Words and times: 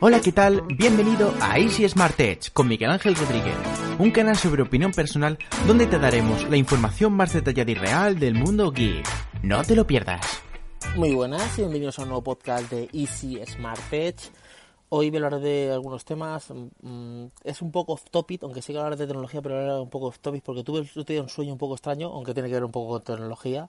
Hola, 0.00 0.20
¿qué 0.20 0.32
tal? 0.32 0.62
Bienvenido 0.76 1.32
a 1.40 1.58
Easy 1.58 1.88
Smart 1.88 2.18
Edge 2.20 2.50
con 2.52 2.68
Miguel 2.68 2.90
Ángel 2.90 3.14
Rodríguez, 3.14 3.54
un 3.98 4.10
canal 4.10 4.36
sobre 4.36 4.62
opinión 4.62 4.92
personal 4.92 5.38
donde 5.66 5.86
te 5.86 5.98
daremos 5.98 6.48
la 6.50 6.56
información 6.56 7.12
más 7.12 7.32
detallada 7.32 7.70
y 7.70 7.74
real 7.74 8.18
del 8.18 8.34
mundo 8.34 8.70
geek. 8.70 9.06
No 9.42 9.62
te 9.62 9.74
lo 9.74 9.86
pierdas. 9.86 10.42
Muy 10.96 11.14
buenas 11.14 11.56
y 11.58 11.62
bienvenidos 11.62 11.98
a 11.98 12.02
un 12.02 12.08
nuevo 12.08 12.22
podcast 12.22 12.70
de 12.70 12.88
Easy 12.92 13.40
Smart 13.46 13.80
Edge. 13.92 14.30
Hoy 14.90 15.10
voy 15.10 15.20
a 15.22 15.24
hablar 15.26 15.40
de 15.40 15.72
algunos 15.72 16.04
temas. 16.04 16.46
mm, 16.82 17.24
Es 17.42 17.62
un 17.62 17.72
poco 17.72 17.94
off 17.94 18.04
topic, 18.10 18.42
aunque 18.42 18.62
sí 18.62 18.72
que 18.72 18.78
hablar 18.78 18.96
de 18.98 19.06
tecnología, 19.06 19.40
pero 19.42 19.58
ahora 19.58 19.80
un 19.80 19.90
poco 19.90 20.06
off 20.06 20.18
topic 20.18 20.42
porque 20.44 20.62
tuve 20.62 20.80
un 21.20 21.28
sueño 21.28 21.52
un 21.52 21.58
poco 21.58 21.74
extraño, 21.74 22.08
aunque 22.08 22.34
tiene 22.34 22.48
que 22.48 22.54
ver 22.54 22.64
un 22.64 22.70
poco 22.72 22.90
con 22.92 23.02
tecnología. 23.02 23.68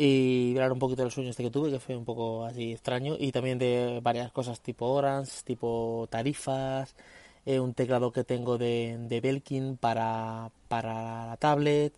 Y 0.00 0.52
hablar 0.54 0.72
un 0.72 0.78
poquito 0.78 1.02
del 1.02 1.10
sueño 1.10 1.30
este 1.30 1.42
que 1.42 1.50
tuve, 1.50 1.70
que 1.72 1.80
fue 1.80 1.96
un 1.96 2.04
poco 2.04 2.44
así 2.44 2.72
extraño. 2.72 3.16
Y 3.18 3.32
también 3.32 3.58
de 3.58 3.98
varias 4.02 4.30
cosas 4.32 4.60
tipo 4.60 4.86
Orange, 4.86 5.32
tipo 5.44 6.06
tarifas, 6.10 6.94
eh, 7.46 7.58
un 7.60 7.74
teclado 7.74 8.12
que 8.12 8.22
tengo 8.24 8.58
de, 8.58 8.96
de 9.08 9.20
Belkin 9.20 9.76
para, 9.76 10.50
para 10.68 11.26
la 11.26 11.36
tablet 11.38 11.92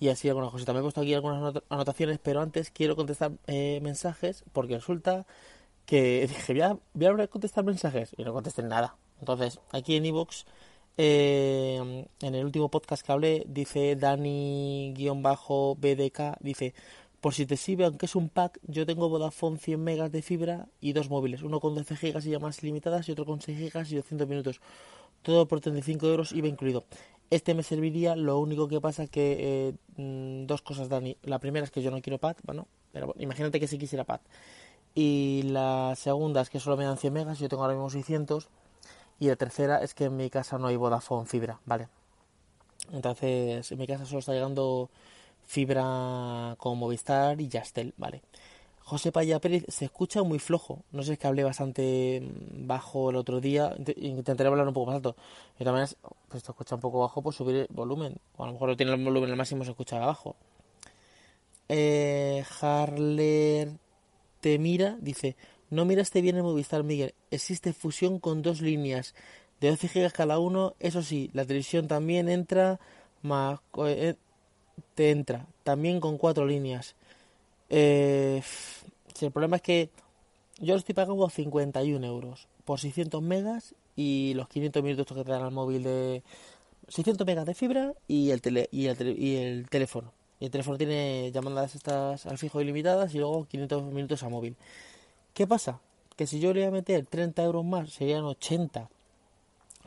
y 0.00 0.08
así 0.08 0.28
algunas 0.28 0.50
cositas. 0.50 0.74
Me 0.74 0.80
he 0.80 0.82
puesto 0.82 1.00
aquí 1.02 1.14
algunas 1.14 1.40
anot- 1.42 1.62
anotaciones, 1.70 2.18
pero 2.22 2.40
antes 2.42 2.70
quiero 2.70 2.96
contestar 2.96 3.32
eh, 3.46 3.78
mensajes 3.82 4.44
porque 4.52 4.74
resulta 4.76 5.26
que 5.86 6.22
dije, 6.28 6.52
voy 6.54 6.62
a, 6.62 6.78
voy 6.94 7.22
a 7.22 7.26
contestar 7.28 7.64
mensajes 7.64 8.10
y 8.16 8.24
no 8.24 8.32
contesté 8.34 8.62
nada. 8.62 8.96
Entonces, 9.20 9.60
aquí 9.72 9.96
en 9.96 10.06
iVoox, 10.06 10.44
eh, 10.96 12.06
en 12.20 12.34
el 12.34 12.44
último 12.44 12.70
podcast 12.70 13.04
que 13.04 13.12
hablé, 13.12 13.44
dice 13.48 13.96
Dani-BDK, 13.96 16.36
dice, 16.40 16.74
por 17.20 17.34
si 17.34 17.44
te 17.46 17.56
sirve, 17.56 17.84
aunque 17.84 18.06
es 18.06 18.16
un 18.16 18.28
pack, 18.28 18.58
yo 18.62 18.86
tengo 18.86 19.08
Vodafone 19.08 19.58
100 19.58 19.82
megas 19.82 20.10
de 20.10 20.22
fibra 20.22 20.68
y 20.80 20.92
dos 20.92 21.10
móviles, 21.10 21.42
uno 21.42 21.60
con 21.60 21.74
12 21.74 21.96
gigas 21.96 22.24
y 22.26 22.30
llamadas 22.30 22.62
ilimitadas 22.62 23.08
y 23.08 23.12
otro 23.12 23.26
con 23.26 23.40
6 23.40 23.58
gigas 23.58 23.92
y 23.92 23.96
200 23.96 24.26
minutos. 24.26 24.60
Todo 25.22 25.46
por 25.46 25.60
35 25.60 26.06
euros 26.06 26.32
IVA 26.32 26.48
incluido. 26.48 26.84
Este 27.28 27.54
me 27.54 27.62
serviría, 27.62 28.16
lo 28.16 28.38
único 28.38 28.68
que 28.68 28.80
pasa 28.80 29.06
que 29.06 29.36
eh, 29.68 29.74
mm, 29.96 30.46
dos 30.46 30.62
cosas, 30.62 30.88
Dani. 30.88 31.16
La 31.22 31.38
primera 31.38 31.64
es 31.64 31.70
que 31.70 31.82
yo 31.82 31.90
no 31.90 32.00
quiero 32.00 32.18
pad, 32.18 32.36
bueno, 32.44 32.66
pero 32.90 33.14
imagínate 33.18 33.60
que 33.60 33.68
si 33.68 33.76
quisiera 33.78 34.04
pad. 34.04 34.20
Y 34.94 35.42
la 35.44 35.94
segunda 35.96 36.40
es 36.40 36.50
que 36.50 36.58
solo 36.58 36.76
me 36.76 36.84
dan 36.84 36.96
100 36.96 37.12
megas, 37.12 37.38
yo 37.38 37.48
tengo 37.48 37.62
ahora 37.62 37.74
mismo 37.74 37.90
600. 37.90 38.48
Y 39.20 39.28
la 39.28 39.36
tercera 39.36 39.82
es 39.82 39.92
que 39.92 40.04
en 40.04 40.16
mi 40.16 40.30
casa 40.30 40.58
no 40.58 40.68
hay 40.68 40.76
Vodafone 40.76 41.26
fibra, 41.26 41.60
¿vale? 41.66 41.88
Entonces, 42.92 43.70
en 43.70 43.78
mi 43.78 43.86
casa 43.86 44.06
solo 44.06 44.20
está 44.20 44.32
llegando 44.32 44.90
fibra 45.50 46.54
con 46.58 46.78
Movistar 46.78 47.40
y 47.40 47.48
Yastel, 47.48 47.92
¿vale? 47.96 48.22
José 48.82 49.10
Paya 49.10 49.40
Pérez 49.40 49.64
se 49.68 49.84
escucha 49.86 50.22
muy 50.22 50.38
flojo. 50.38 50.84
No 50.92 51.02
sé, 51.02 51.14
es 51.14 51.18
que 51.18 51.26
hablé 51.26 51.42
bastante 51.44 52.22
bajo 52.52 53.10
el 53.10 53.16
otro 53.16 53.40
día. 53.40 53.74
Int- 53.76 53.94
Intentaré 53.96 54.48
hablar 54.48 54.66
un 54.68 54.74
poco 54.74 54.86
más 54.86 54.96
alto. 54.96 55.16
De 55.58 55.64
todas 55.64 55.72
maneras, 55.72 55.96
pues 56.28 56.42
se 56.44 56.52
escucha 56.52 56.76
un 56.76 56.80
poco 56.80 57.00
bajo, 57.00 57.20
pues 57.22 57.34
subir 57.36 57.56
el 57.56 57.66
volumen. 57.70 58.16
O 58.36 58.44
a 58.44 58.46
lo 58.46 58.52
mejor 58.52 58.68
no 58.68 58.76
tiene 58.76 58.92
el 58.94 59.04
volumen 59.04 59.30
al 59.30 59.36
máximo, 59.36 59.64
se 59.64 59.70
escucha 59.70 59.96
abajo. 60.02 60.36
Eh, 61.68 62.44
Harler 62.60 63.70
te 64.40 64.58
mira, 64.58 64.96
dice, 65.00 65.36
no 65.68 65.84
miraste 65.84 66.20
bien 66.20 66.36
el 66.36 66.42
Movistar, 66.42 66.82
Miguel. 66.82 67.14
Existe 67.30 67.72
fusión 67.72 68.18
con 68.18 68.42
dos 68.42 68.60
líneas 68.60 69.14
de 69.60 69.70
12 69.70 69.88
gigas 69.88 70.12
cada 70.12 70.38
uno. 70.38 70.74
Eso 70.80 71.02
sí, 71.02 71.30
la 71.32 71.44
televisión 71.44 71.86
también 71.86 72.28
entra, 72.28 72.80
más, 73.22 73.60
eh, 73.86 74.14
te 74.94 75.10
entra, 75.10 75.46
también 75.62 76.00
con 76.00 76.18
cuatro 76.18 76.46
líneas. 76.46 76.94
Eh, 77.68 78.42
el 79.20 79.30
problema 79.30 79.56
es 79.56 79.62
que 79.62 79.90
yo 80.58 80.74
lo 80.74 80.78
estoy 80.78 80.94
pagando 80.94 81.28
51 81.28 82.06
euros 82.06 82.48
por 82.64 82.80
600 82.80 83.22
megas 83.22 83.74
y 83.96 84.34
los 84.34 84.48
500 84.48 84.82
minutos 84.82 85.06
que 85.06 85.24
te 85.24 85.30
dan 85.30 85.42
al 85.42 85.52
móvil 85.52 85.82
de 85.82 86.22
600 86.88 87.26
megas 87.26 87.46
de 87.46 87.54
fibra 87.54 87.94
y 88.08 88.30
el, 88.30 88.42
tele, 88.42 88.68
y 88.72 88.86
el, 88.86 89.18
y 89.18 89.36
el 89.36 89.68
teléfono. 89.68 90.12
Y 90.38 90.46
el 90.46 90.50
teléfono 90.50 90.78
tiene 90.78 91.30
llamadas 91.32 91.74
estas 91.74 92.26
al 92.26 92.38
fijo 92.38 92.60
ilimitadas 92.60 93.14
y 93.14 93.18
luego 93.18 93.46
500 93.46 93.84
minutos 93.92 94.22
a 94.22 94.28
móvil. 94.28 94.56
¿Qué 95.34 95.46
pasa? 95.46 95.80
Que 96.16 96.26
si 96.26 96.40
yo 96.40 96.52
le 96.52 96.60
voy 96.60 96.68
a 96.68 96.72
meter 96.72 97.06
30 97.06 97.42
euros 97.44 97.64
más, 97.64 97.90
serían 97.90 98.24
80 98.24 98.88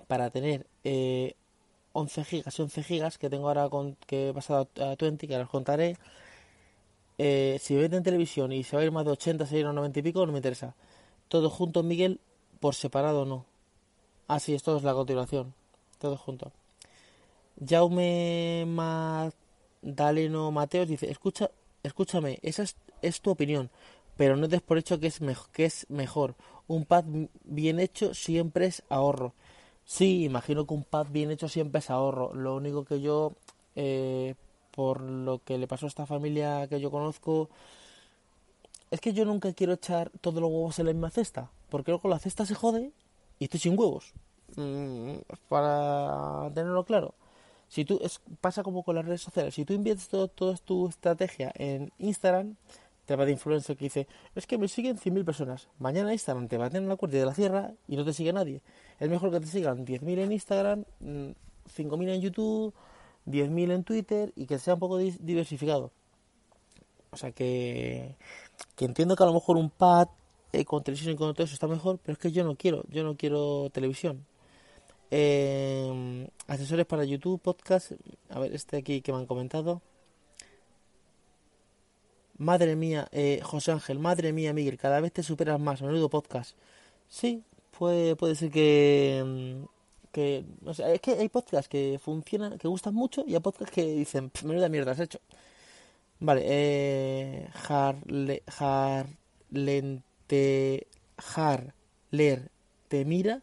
para 0.07 0.29
tener 0.29 0.67
eh, 0.83 1.35
11 1.93 2.23
gigas 2.23 2.59
y 2.59 2.61
11 2.61 2.83
gigas 2.83 3.17
que 3.17 3.29
tengo 3.29 3.47
ahora 3.47 3.69
con, 3.69 3.95
que 4.07 4.29
he 4.29 4.33
pasado 4.33 4.67
a, 4.79 4.91
a 4.91 4.95
20, 4.95 5.27
que 5.27 5.33
ahora 5.33 5.45
os 5.45 5.51
contaré. 5.51 5.97
Eh, 7.17 7.59
si 7.61 7.75
meten 7.75 7.99
en 7.99 8.03
televisión 8.03 8.51
y 8.51 8.63
se 8.63 8.75
va 8.75 8.81
a 8.81 8.85
ir 8.85 8.91
más 8.91 9.05
de 9.05 9.11
80, 9.11 9.45
se 9.45 9.55
va 9.55 9.57
a 9.57 9.59
ir 9.61 9.65
a 9.67 9.73
90 9.73 9.99
y 9.99 10.01
pico, 10.01 10.25
no 10.25 10.31
me 10.31 10.39
interesa. 10.39 10.75
Todo 11.27 11.49
junto, 11.49 11.83
Miguel, 11.83 12.19
por 12.59 12.75
separado 12.75 13.25
no. 13.25 13.45
Ah, 14.27 14.39
sí, 14.39 14.53
esto 14.53 14.75
es 14.77 14.83
la 14.83 14.93
continuación. 14.93 15.53
Todo 15.99 16.17
junto. 16.17 16.51
Jaume 17.63 18.65
Magdaleno 18.67 20.51
Mateos 20.51 20.87
dice, 20.87 21.09
escucha, 21.09 21.51
escúchame, 21.83 22.39
esa 22.41 22.63
es, 23.01 23.21
tu 23.21 23.29
opinión, 23.31 23.69
pero 24.17 24.35
no 24.35 24.47
des 24.47 24.61
por 24.61 24.77
hecho 24.77 24.99
que 24.99 25.07
es, 25.07 25.19
que 25.51 25.65
es 25.65 25.85
mejor. 25.89 26.35
Un 26.67 26.85
pad 26.85 27.05
bien 27.43 27.79
hecho 27.79 28.13
siempre 28.13 28.65
es 28.67 28.83
ahorro. 28.89 29.33
Sí, 29.85 30.23
imagino 30.23 30.65
que 30.65 30.73
un 30.73 30.83
pad 30.83 31.07
bien 31.09 31.31
hecho 31.31 31.47
siempre 31.49 31.79
es 31.79 31.89
ahorro. 31.89 32.33
Lo 32.33 32.55
único 32.55 32.85
que 32.85 33.01
yo, 33.01 33.33
eh, 33.75 34.35
por 34.71 35.01
lo 35.01 35.39
que 35.39 35.57
le 35.57 35.67
pasó 35.67 35.85
a 35.85 35.89
esta 35.89 36.05
familia 36.05 36.67
que 36.67 36.79
yo 36.79 36.89
conozco, 36.91 37.49
es 38.91 39.01
que 39.01 39.13
yo 39.13 39.25
nunca 39.25 39.53
quiero 39.53 39.73
echar 39.73 40.11
todos 40.21 40.41
los 40.41 40.51
huevos 40.51 40.79
en 40.79 40.85
la 40.85 40.93
misma 40.93 41.09
cesta, 41.09 41.49
porque 41.69 41.91
luego 41.91 42.09
la 42.09 42.19
cesta 42.19 42.45
se 42.45 42.55
jode 42.55 42.91
y 43.39 43.45
estoy 43.45 43.59
sin 43.59 43.77
huevos. 43.77 44.13
Mm, 44.55 45.15
para 45.49 46.51
tenerlo 46.53 46.83
claro. 46.85 47.15
Si 47.67 47.85
tú, 47.85 47.99
es, 48.03 48.21
pasa 48.39 48.61
como 48.61 48.83
con 48.83 48.95
las 48.95 49.05
redes 49.05 49.21
sociales, 49.21 49.55
si 49.55 49.65
tú 49.65 49.73
inviertes 49.73 50.07
toda 50.07 50.57
tu 50.57 50.87
estrategia 50.87 51.51
en 51.55 51.91
Instagram, 51.97 52.55
te 53.05 53.15
va 53.15 53.25
de 53.25 53.31
influencer 53.31 53.75
que 53.75 53.85
dice, 53.85 54.07
es 54.35 54.47
que 54.47 54.57
me 54.57 54.67
siguen 54.67 54.97
100.000 54.97 55.25
personas. 55.25 55.67
Mañana 55.79 56.13
Instagram 56.13 56.47
te 56.47 56.57
va 56.57 56.67
a 56.67 56.69
tener 56.69 56.87
la 56.87 56.95
cuenta 56.95 57.17
de 57.17 57.25
la 57.25 57.33
sierra 57.33 57.73
y 57.87 57.95
no 57.95 58.05
te 58.05 58.13
sigue 58.13 58.31
nadie. 58.31 58.61
Es 59.03 59.09
mejor 59.09 59.31
que 59.31 59.41
te 59.41 59.47
sigan 59.47 59.85
10.000 59.85 60.19
en 60.19 60.31
Instagram, 60.31 60.85
mm, 61.01 61.31
5.000 61.67 62.09
en 62.09 62.21
YouTube, 62.21 62.73
10.000 63.25 63.71
en 63.71 63.83
Twitter 63.83 64.31
y 64.33 64.45
que 64.45 64.57
sea 64.59 64.75
un 64.75 64.79
poco 64.79 64.97
diversificado. 64.97 65.91
O 67.11 67.17
sea 67.17 67.33
que, 67.33 68.15
que 68.77 68.85
entiendo 68.85 69.17
que 69.17 69.23
a 69.23 69.25
lo 69.25 69.33
mejor 69.33 69.57
un 69.57 69.69
pad 69.69 70.07
eh, 70.53 70.63
con 70.63 70.85
televisión 70.85 71.15
y 71.15 71.17
con 71.17 71.33
todo 71.33 71.43
eso 71.43 71.53
está 71.53 71.67
mejor, 71.67 71.99
pero 72.01 72.13
es 72.13 72.17
que 72.17 72.31
yo 72.31 72.45
no 72.45 72.55
quiero, 72.55 72.85
yo 72.87 73.03
no 73.03 73.17
quiero 73.17 73.69
televisión. 73.73 74.25
Eh, 75.11 76.29
asesores 76.47 76.85
para 76.85 77.03
YouTube, 77.03 77.41
podcast, 77.41 77.91
a 78.29 78.39
ver, 78.39 78.53
este 78.55 78.77
aquí 78.77 79.01
que 79.01 79.11
me 79.11 79.17
han 79.17 79.25
comentado. 79.25 79.81
Madre 82.37 82.77
mía, 82.77 83.09
eh, 83.11 83.41
José 83.43 83.73
Ángel, 83.73 83.99
madre 83.99 84.31
mía, 84.31 84.53
Miguel, 84.53 84.77
cada 84.77 85.01
vez 85.01 85.11
te 85.11 85.23
superas 85.23 85.59
más, 85.59 85.81
menudo 85.81 86.09
podcast. 86.09 86.55
Sí, 87.09 87.43
puede, 87.83 88.15
puede 88.15 88.35
ser 88.35 88.49
que, 88.51 89.23
mm, 89.25 89.65
que, 90.13 90.45
o 90.65 90.73
sea, 90.73 90.91
es 90.93 91.01
que 91.01 91.11
hay 91.13 91.29
podcasts 91.29 91.67
que 91.69 91.99
funcionan, 92.01 92.57
que 92.57 92.67
gustan 92.69 92.93
mucho 92.95 93.23
y 93.27 93.33
hay 93.35 93.41
podcasts 93.41 93.73
que 93.75 93.83
dicen, 93.83 94.29
"Pff, 94.29 94.43
menuda 94.45 94.69
mierda 94.69 94.91
has 94.93 94.99
hecho. 94.99 95.19
Vale, 96.19 96.41
eh, 96.45 97.49
Harle, 97.67 98.43
Harlente, 98.59 100.43
Harler, 101.17 102.49
te 102.87 103.05
mira, 103.05 103.41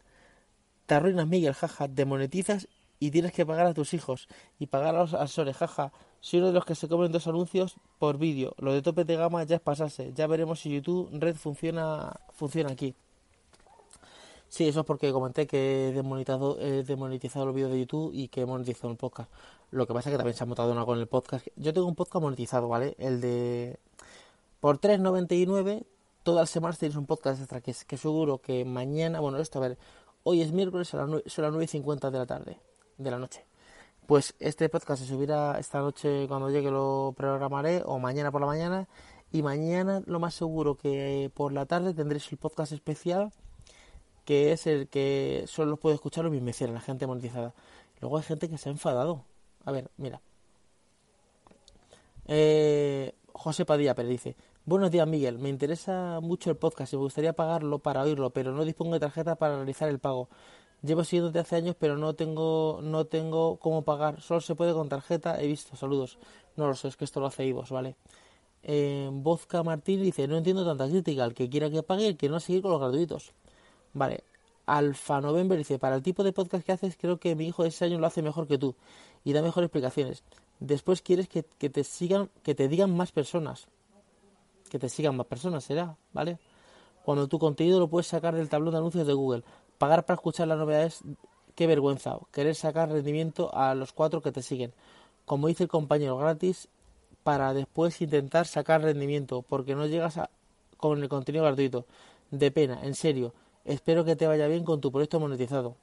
te 0.87 0.95
arruinas 0.95 1.27
Miguel, 1.27 1.53
jaja, 1.53 1.87
demonetizas 1.87 2.67
y 2.99 3.11
tienes 3.11 3.31
que 3.33 3.45
pagar 3.45 3.67
a 3.67 3.73
tus 3.73 3.93
hijos 3.93 4.27
y 4.59 4.67
pagar 4.67 4.95
a 4.95 4.99
los 5.01 5.13
asesores, 5.13 5.57
jaja. 5.57 5.91
Soy 6.21 6.39
uno 6.39 6.47
de 6.49 6.53
los 6.53 6.65
que 6.65 6.75
se 6.75 6.87
comen 6.87 7.11
dos 7.11 7.27
anuncios 7.27 7.75
por 7.99 8.17
vídeo. 8.17 8.55
Lo 8.59 8.73
de 8.73 8.81
tope 8.81 9.05
de 9.05 9.15
gama 9.15 9.43
ya 9.43 9.57
es 9.57 9.61
pasarse. 9.61 10.13
Ya 10.15 10.27
veremos 10.27 10.59
si 10.61 10.71
YouTube 10.71 11.09
Red 11.13 11.35
funciona, 11.35 12.19
funciona 12.33 12.71
aquí. 12.71 12.95
Sí, 14.51 14.67
eso 14.67 14.81
es 14.81 14.85
porque 14.85 15.13
comenté 15.13 15.47
que 15.47 15.87
he 15.87 15.93
demonetizado, 15.93 16.59
he 16.59 16.83
demonetizado 16.83 17.45
los 17.45 17.55
vídeos 17.55 17.71
de 17.71 17.79
YouTube 17.79 18.11
y 18.13 18.27
que 18.27 18.41
he 18.41 18.45
monetizado 18.45 18.91
el 18.91 18.97
podcast. 18.97 19.31
Lo 19.69 19.87
que 19.87 19.93
pasa 19.93 20.09
es 20.09 20.13
que 20.13 20.17
también 20.17 20.35
se 20.35 20.43
ha 20.43 20.45
montado 20.45 20.73
una 20.73 20.83
con 20.83 20.99
el 20.99 21.07
podcast. 21.07 21.47
Yo 21.55 21.73
tengo 21.73 21.87
un 21.87 21.95
podcast 21.95 22.21
monetizado, 22.21 22.67
¿vale? 22.67 22.93
El 22.99 23.21
de... 23.21 23.79
Por 24.59 24.81
3.99 24.81 25.85
todas 26.23 26.41
las 26.41 26.49
semanas 26.49 26.77
tenéis 26.79 26.97
un 26.97 27.05
podcast 27.05 27.39
extra 27.39 27.61
que, 27.61 27.73
que 27.87 27.95
seguro 27.95 28.39
que 28.39 28.65
mañana... 28.65 29.21
Bueno, 29.21 29.37
esto 29.37 29.59
a 29.59 29.61
ver... 29.61 29.77
Hoy 30.23 30.41
es 30.41 30.51
miércoles, 30.51 30.93
a 30.95 30.97
las 30.97 31.07
9, 31.07 31.23
son 31.27 31.45
las 31.45 31.53
9.50 31.53 32.11
de 32.11 32.17
la 32.17 32.25
tarde, 32.25 32.59
de 32.97 33.09
la 33.09 33.19
noche. 33.19 33.45
Pues 34.05 34.35
este 34.39 34.67
podcast 34.67 35.01
se 35.01 35.07
subirá 35.07 35.59
esta 35.59 35.79
noche 35.79 36.27
cuando 36.27 36.49
llegue 36.49 36.69
lo 36.71 37.13
programaré 37.15 37.83
o 37.85 37.99
mañana 37.99 38.33
por 38.33 38.41
la 38.41 38.47
mañana 38.47 38.89
y 39.31 39.43
mañana 39.43 40.03
lo 40.07 40.19
más 40.19 40.33
seguro 40.33 40.75
que 40.75 41.31
por 41.33 41.53
la 41.53 41.65
tarde 41.65 41.93
tendréis 41.93 42.29
el 42.33 42.37
podcast 42.37 42.73
especial 42.73 43.31
que 44.31 44.53
es 44.53 44.65
el 44.65 44.87
que 44.87 45.43
solo 45.45 45.75
puede 45.75 45.95
escuchar 45.95 46.23
los 46.23 46.41
mecenas, 46.41 46.73
la 46.73 46.79
gente 46.79 47.05
monetizada. 47.05 47.53
Luego 47.99 48.15
hay 48.15 48.23
gente 48.23 48.47
que 48.47 48.57
se 48.57 48.69
ha 48.69 48.71
enfadado. 48.71 49.25
A 49.65 49.73
ver, 49.73 49.91
mira. 49.97 50.21
Eh, 52.27 53.13
José 53.33 53.65
Padilla 53.65 53.93
Pérez 53.93 54.09
dice, 54.09 54.37
Buenos 54.63 54.89
días, 54.89 55.05
Miguel. 55.05 55.37
Me 55.37 55.49
interesa 55.49 56.21
mucho 56.21 56.49
el 56.49 56.55
podcast 56.55 56.93
y 56.93 56.95
me 56.95 57.01
gustaría 57.01 57.33
pagarlo 57.33 57.79
para 57.79 58.03
oírlo, 58.03 58.29
pero 58.29 58.53
no 58.53 58.63
dispongo 58.63 58.93
de 58.93 59.01
tarjeta 59.01 59.35
para 59.35 59.57
realizar 59.57 59.89
el 59.89 59.99
pago. 59.99 60.29
Llevo 60.81 61.03
siguiéndote 61.03 61.39
hace 61.39 61.57
años, 61.57 61.75
pero 61.77 61.97
no 61.97 62.13
tengo, 62.13 62.79
no 62.81 63.03
tengo 63.07 63.57
cómo 63.57 63.81
pagar. 63.81 64.21
Solo 64.21 64.39
se 64.39 64.55
puede 64.55 64.71
con 64.71 64.87
tarjeta. 64.87 65.41
He 65.41 65.47
visto. 65.47 65.75
Saludos. 65.75 66.17
No 66.55 66.67
lo 66.67 66.75
sé, 66.75 66.87
es 66.87 66.95
que 66.95 67.03
esto 67.03 67.19
lo 67.19 67.25
hace 67.25 67.45
Ivos, 67.45 67.69
¿vale? 67.69 67.97
Eh, 68.63 69.09
Vodka 69.11 69.61
Martín 69.61 70.01
dice, 70.01 70.25
no 70.25 70.37
entiendo 70.37 70.65
tanta 70.65 70.87
crítica. 70.87 71.25
El 71.25 71.33
que 71.33 71.49
quiera 71.49 71.69
que 71.69 71.83
pague, 71.83 72.07
el 72.07 72.15
que 72.15 72.29
no 72.29 72.39
seguir 72.39 72.61
con 72.61 72.71
los 72.71 72.79
gratuitos. 72.79 73.33
Vale. 73.93 74.23
Alfa 74.65 75.19
November 75.21 75.57
dice, 75.57 75.79
para 75.79 75.95
el 75.95 76.03
tipo 76.03 76.23
de 76.23 76.33
podcast 76.33 76.65
que 76.65 76.71
haces, 76.71 76.95
creo 76.97 77.19
que 77.19 77.35
mi 77.35 77.47
hijo 77.47 77.63
de 77.63 77.69
ese 77.69 77.85
año 77.85 77.99
lo 77.99 78.07
hace 78.07 78.21
mejor 78.21 78.47
que 78.47 78.57
tú 78.57 78.75
y 79.23 79.33
da 79.33 79.41
mejores 79.41 79.67
explicaciones. 79.67 80.23
Después 80.59 81.01
quieres 81.01 81.27
que, 81.27 81.43
que 81.43 81.69
te 81.69 81.83
sigan, 81.83 82.29
que 82.43 82.55
te 82.55 82.67
digan 82.67 82.95
más 82.95 83.11
personas 83.11 83.67
que 84.71 84.79
te 84.79 84.87
sigan 84.87 85.17
más 85.17 85.27
personas, 85.27 85.65
será, 85.65 85.97
¿vale? 86.13 86.39
Cuando 87.03 87.27
tu 87.27 87.39
contenido 87.39 87.77
lo 87.77 87.89
puedes 87.89 88.07
sacar 88.07 88.33
del 88.33 88.47
tablón 88.47 88.71
de 88.71 88.77
anuncios 88.77 89.05
de 89.05 89.11
Google. 89.11 89.43
Pagar 89.77 90.05
para 90.05 90.15
escuchar 90.15 90.47
las 90.47 90.57
novedades, 90.57 91.01
qué 91.55 91.67
vergüenza. 91.67 92.17
Querer 92.31 92.55
sacar 92.55 92.89
rendimiento 92.89 93.53
a 93.53 93.75
los 93.75 93.91
cuatro 93.91 94.21
que 94.21 94.31
te 94.31 94.41
siguen. 94.41 94.71
Como 95.25 95.47
dice 95.47 95.63
el 95.63 95.69
compañero, 95.69 96.17
gratis 96.17 96.69
para 97.23 97.53
después 97.53 98.01
intentar 98.01 98.47
sacar 98.47 98.81
rendimiento, 98.81 99.41
porque 99.41 99.75
no 99.75 99.87
llegas 99.87 100.17
a, 100.17 100.29
con 100.77 101.03
el 101.03 101.09
contenido 101.09 101.43
gratuito. 101.43 101.85
De 102.29 102.49
pena, 102.49 102.79
en 102.81 102.95
serio. 102.95 103.33
Espero 103.65 104.05
que 104.05 104.15
te 104.15 104.27
vaya 104.27 104.47
bien 104.47 104.63
con 104.63 104.81
tu 104.81 104.91
proyecto 104.91 105.19
monetizado. 105.19 105.75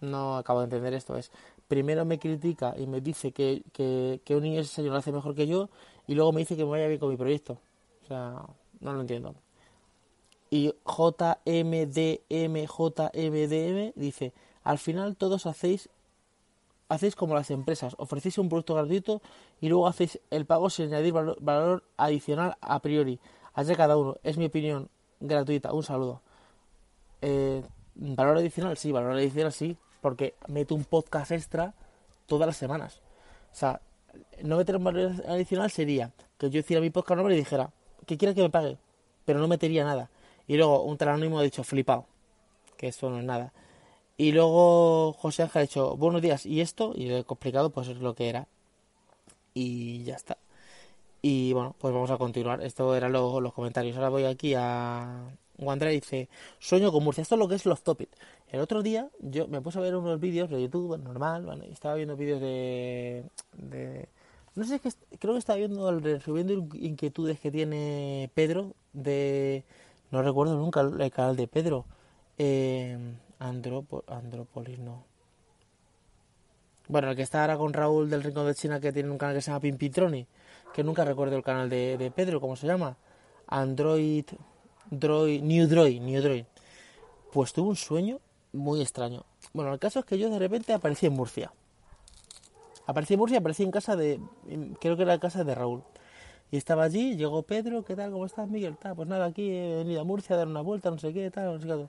No 0.00 0.36
acabo 0.36 0.60
de 0.60 0.64
entender 0.64 0.94
esto. 0.94 1.16
Es 1.16 1.30
primero 1.68 2.04
me 2.04 2.18
critica 2.18 2.74
y 2.76 2.86
me 2.86 3.00
dice 3.00 3.32
que, 3.32 3.62
que, 3.72 4.34
un 4.34 4.42
niño 4.42 4.60
ese 4.60 4.82
lo 4.82 4.94
hace 4.96 5.12
mejor 5.12 5.34
que 5.34 5.46
yo 5.46 5.68
y 6.06 6.14
luego 6.14 6.32
me 6.32 6.40
dice 6.40 6.56
que 6.56 6.64
me 6.64 6.70
vaya 6.70 6.88
bien 6.88 6.98
con 6.98 7.10
mi 7.10 7.16
proyecto 7.16 7.58
sea, 8.10 8.44
no 8.80 8.92
lo 8.92 9.00
entiendo. 9.00 9.34
Y 10.50 10.74
JMDMJMDM 10.84 11.62
dice, 13.94 14.32
al 14.64 14.78
final 14.78 15.16
todos 15.16 15.46
hacéis 15.46 15.88
hacéis 16.88 17.14
como 17.14 17.36
las 17.36 17.52
empresas, 17.52 17.94
ofrecéis 17.98 18.36
un 18.38 18.48
producto 18.48 18.74
gratuito 18.74 19.22
y 19.60 19.68
luego 19.68 19.86
hacéis 19.86 20.18
el 20.30 20.44
pago 20.44 20.70
sin 20.70 20.86
añadir 20.86 21.12
valor, 21.12 21.84
adicional 21.96 22.56
a 22.60 22.80
priori. 22.80 23.20
Allá 23.54 23.76
cada 23.76 23.96
uno, 23.96 24.16
es 24.24 24.36
mi 24.36 24.46
opinión 24.46 24.88
gratuita, 25.20 25.72
un 25.72 25.84
saludo. 25.84 26.20
Eh, 27.22 27.62
valor 27.94 28.38
adicional, 28.38 28.76
sí, 28.76 28.92
valor 28.92 29.12
adicional 29.12 29.52
sí, 29.52 29.76
porque 30.00 30.34
meto 30.48 30.74
un 30.74 30.84
podcast 30.84 31.32
extra 31.32 31.74
todas 32.26 32.46
las 32.46 32.56
semanas. 32.56 33.00
O 33.52 33.56
sea, 33.56 33.80
no 34.42 34.56
meter 34.56 34.76
un 34.76 34.84
valor 34.84 35.12
adicional 35.28 35.70
sería 35.70 36.12
que 36.38 36.50
yo 36.50 36.60
hiciera 36.60 36.80
mi 36.80 36.90
podcast 36.90 37.16
nombre 37.16 37.34
y 37.34 37.38
dijera, 37.38 37.70
que 38.06 38.16
quiera 38.16 38.34
que 38.34 38.42
me 38.42 38.50
pague, 38.50 38.78
pero 39.24 39.38
no 39.38 39.48
metería 39.48 39.84
nada. 39.84 40.10
Y 40.46 40.56
luego 40.56 40.82
un 40.82 40.96
anónimo 41.00 41.38
ha 41.38 41.42
dicho 41.42 41.62
flipado, 41.62 42.06
que 42.76 42.88
eso 42.88 43.10
no 43.10 43.18
es 43.18 43.24
nada. 43.24 43.52
Y 44.16 44.32
luego 44.32 45.12
José 45.14 45.44
Ángel 45.44 45.60
ha 45.60 45.62
dicho 45.62 45.96
buenos 45.96 46.22
días 46.22 46.44
y 46.46 46.60
esto, 46.60 46.92
y 46.94 47.06
le 47.06 47.16
he 47.16 47.18
explicado 47.20 47.70
pues 47.70 47.88
es 47.88 47.98
lo 47.98 48.14
que 48.14 48.28
era. 48.28 48.48
Y 49.54 50.04
ya 50.04 50.16
está. 50.16 50.38
Y 51.22 51.52
bueno, 51.52 51.74
pues 51.78 51.92
vamos 51.92 52.10
a 52.10 52.18
continuar. 52.18 52.62
Esto 52.62 52.94
eran 52.96 53.12
los, 53.12 53.52
comentarios. 53.52 53.96
Ahora 53.96 54.08
voy 54.08 54.24
aquí 54.24 54.54
a 54.56 55.24
Wandra 55.60 55.90
dice, 55.90 56.28
sueño 56.58 56.92
con 56.92 57.04
Murcia. 57.04 57.22
Esto 57.22 57.36
es 57.36 57.38
lo 57.38 57.48
que 57.48 57.54
es 57.54 57.66
los 57.66 57.82
Topit. 57.82 58.10
El 58.48 58.60
otro 58.60 58.82
día 58.82 59.10
yo 59.20 59.46
me 59.48 59.60
puse 59.60 59.78
a 59.78 59.82
ver 59.82 59.94
unos 59.96 60.18
vídeos 60.18 60.50
de 60.50 60.62
YouTube, 60.62 60.98
normal, 60.98 61.44
bueno, 61.46 61.64
estaba 61.64 61.94
viendo 61.94 62.16
vídeos 62.16 62.40
de, 62.40 63.24
de 63.56 64.08
no 64.54 64.64
sé, 64.64 64.80
creo 65.18 65.34
que 65.34 65.38
estaba 65.38 65.58
viendo 65.58 66.00
resumiendo 66.00 66.52
inquietudes 66.74 67.38
que 67.38 67.50
tiene 67.50 68.30
Pedro 68.34 68.74
de... 68.92 69.64
No 70.10 70.22
recuerdo 70.22 70.56
nunca 70.56 70.80
el 70.80 71.10
canal 71.12 71.36
de 71.36 71.46
Pedro. 71.46 71.86
Eh, 72.36 72.98
Andrópolis, 73.38 74.80
no. 74.80 75.04
Bueno, 76.88 77.10
el 77.10 77.16
que 77.16 77.22
está 77.22 77.42
ahora 77.42 77.56
con 77.56 77.72
Raúl 77.72 78.10
del 78.10 78.24
Rincón 78.24 78.46
de 78.46 78.54
China 78.56 78.80
que 78.80 78.92
tiene 78.92 79.10
un 79.10 79.18
canal 79.18 79.36
que 79.36 79.40
se 79.40 79.50
llama 79.52 79.60
Pimpitroni. 79.60 80.26
Que 80.74 80.82
nunca 80.82 81.04
recuerdo 81.04 81.36
el 81.36 81.44
canal 81.44 81.70
de 81.70 82.12
Pedro, 82.14 82.40
¿cómo 82.40 82.56
se 82.56 82.66
llama? 82.66 82.96
Android... 83.46 84.24
Droid, 84.90 85.42
New 85.42 85.68
Droid, 85.68 86.00
New 86.00 86.22
Droid. 86.22 86.44
Pues 87.32 87.52
tuve 87.52 87.68
un 87.68 87.76
sueño 87.76 88.20
muy 88.52 88.80
extraño. 88.80 89.24
Bueno, 89.52 89.72
el 89.72 89.78
caso 89.78 90.00
es 90.00 90.04
que 90.04 90.18
yo 90.18 90.30
de 90.30 90.38
repente 90.38 90.72
aparecí 90.72 91.06
en 91.06 91.12
Murcia. 91.12 91.52
Aparecí 92.86 93.14
en 93.14 93.20
Murcia, 93.20 93.38
aparecí 93.38 93.62
en 93.62 93.70
casa 93.70 93.94
de, 93.96 94.20
creo 94.80 94.96
que 94.96 95.02
era 95.02 95.18
casa 95.18 95.44
de 95.44 95.54
Raúl. 95.54 95.82
Y 96.50 96.56
estaba 96.56 96.82
allí, 96.82 97.16
llegó 97.16 97.42
Pedro, 97.42 97.84
¿qué 97.84 97.94
tal? 97.94 98.10
¿Cómo 98.10 98.26
estás, 98.26 98.48
Miguel? 98.48 98.76
pues 98.96 99.08
nada, 99.08 99.26
aquí 99.26 99.48
he 99.50 99.76
venido 99.76 100.00
a 100.00 100.04
Murcia 100.04 100.34
a 100.34 100.38
dar 100.38 100.48
una 100.48 100.62
vuelta, 100.62 100.90
no 100.90 100.98
sé 100.98 101.12
qué, 101.12 101.30
tal, 101.30 101.54
no 101.54 101.60
sé 101.60 101.66
qué. 101.66 101.88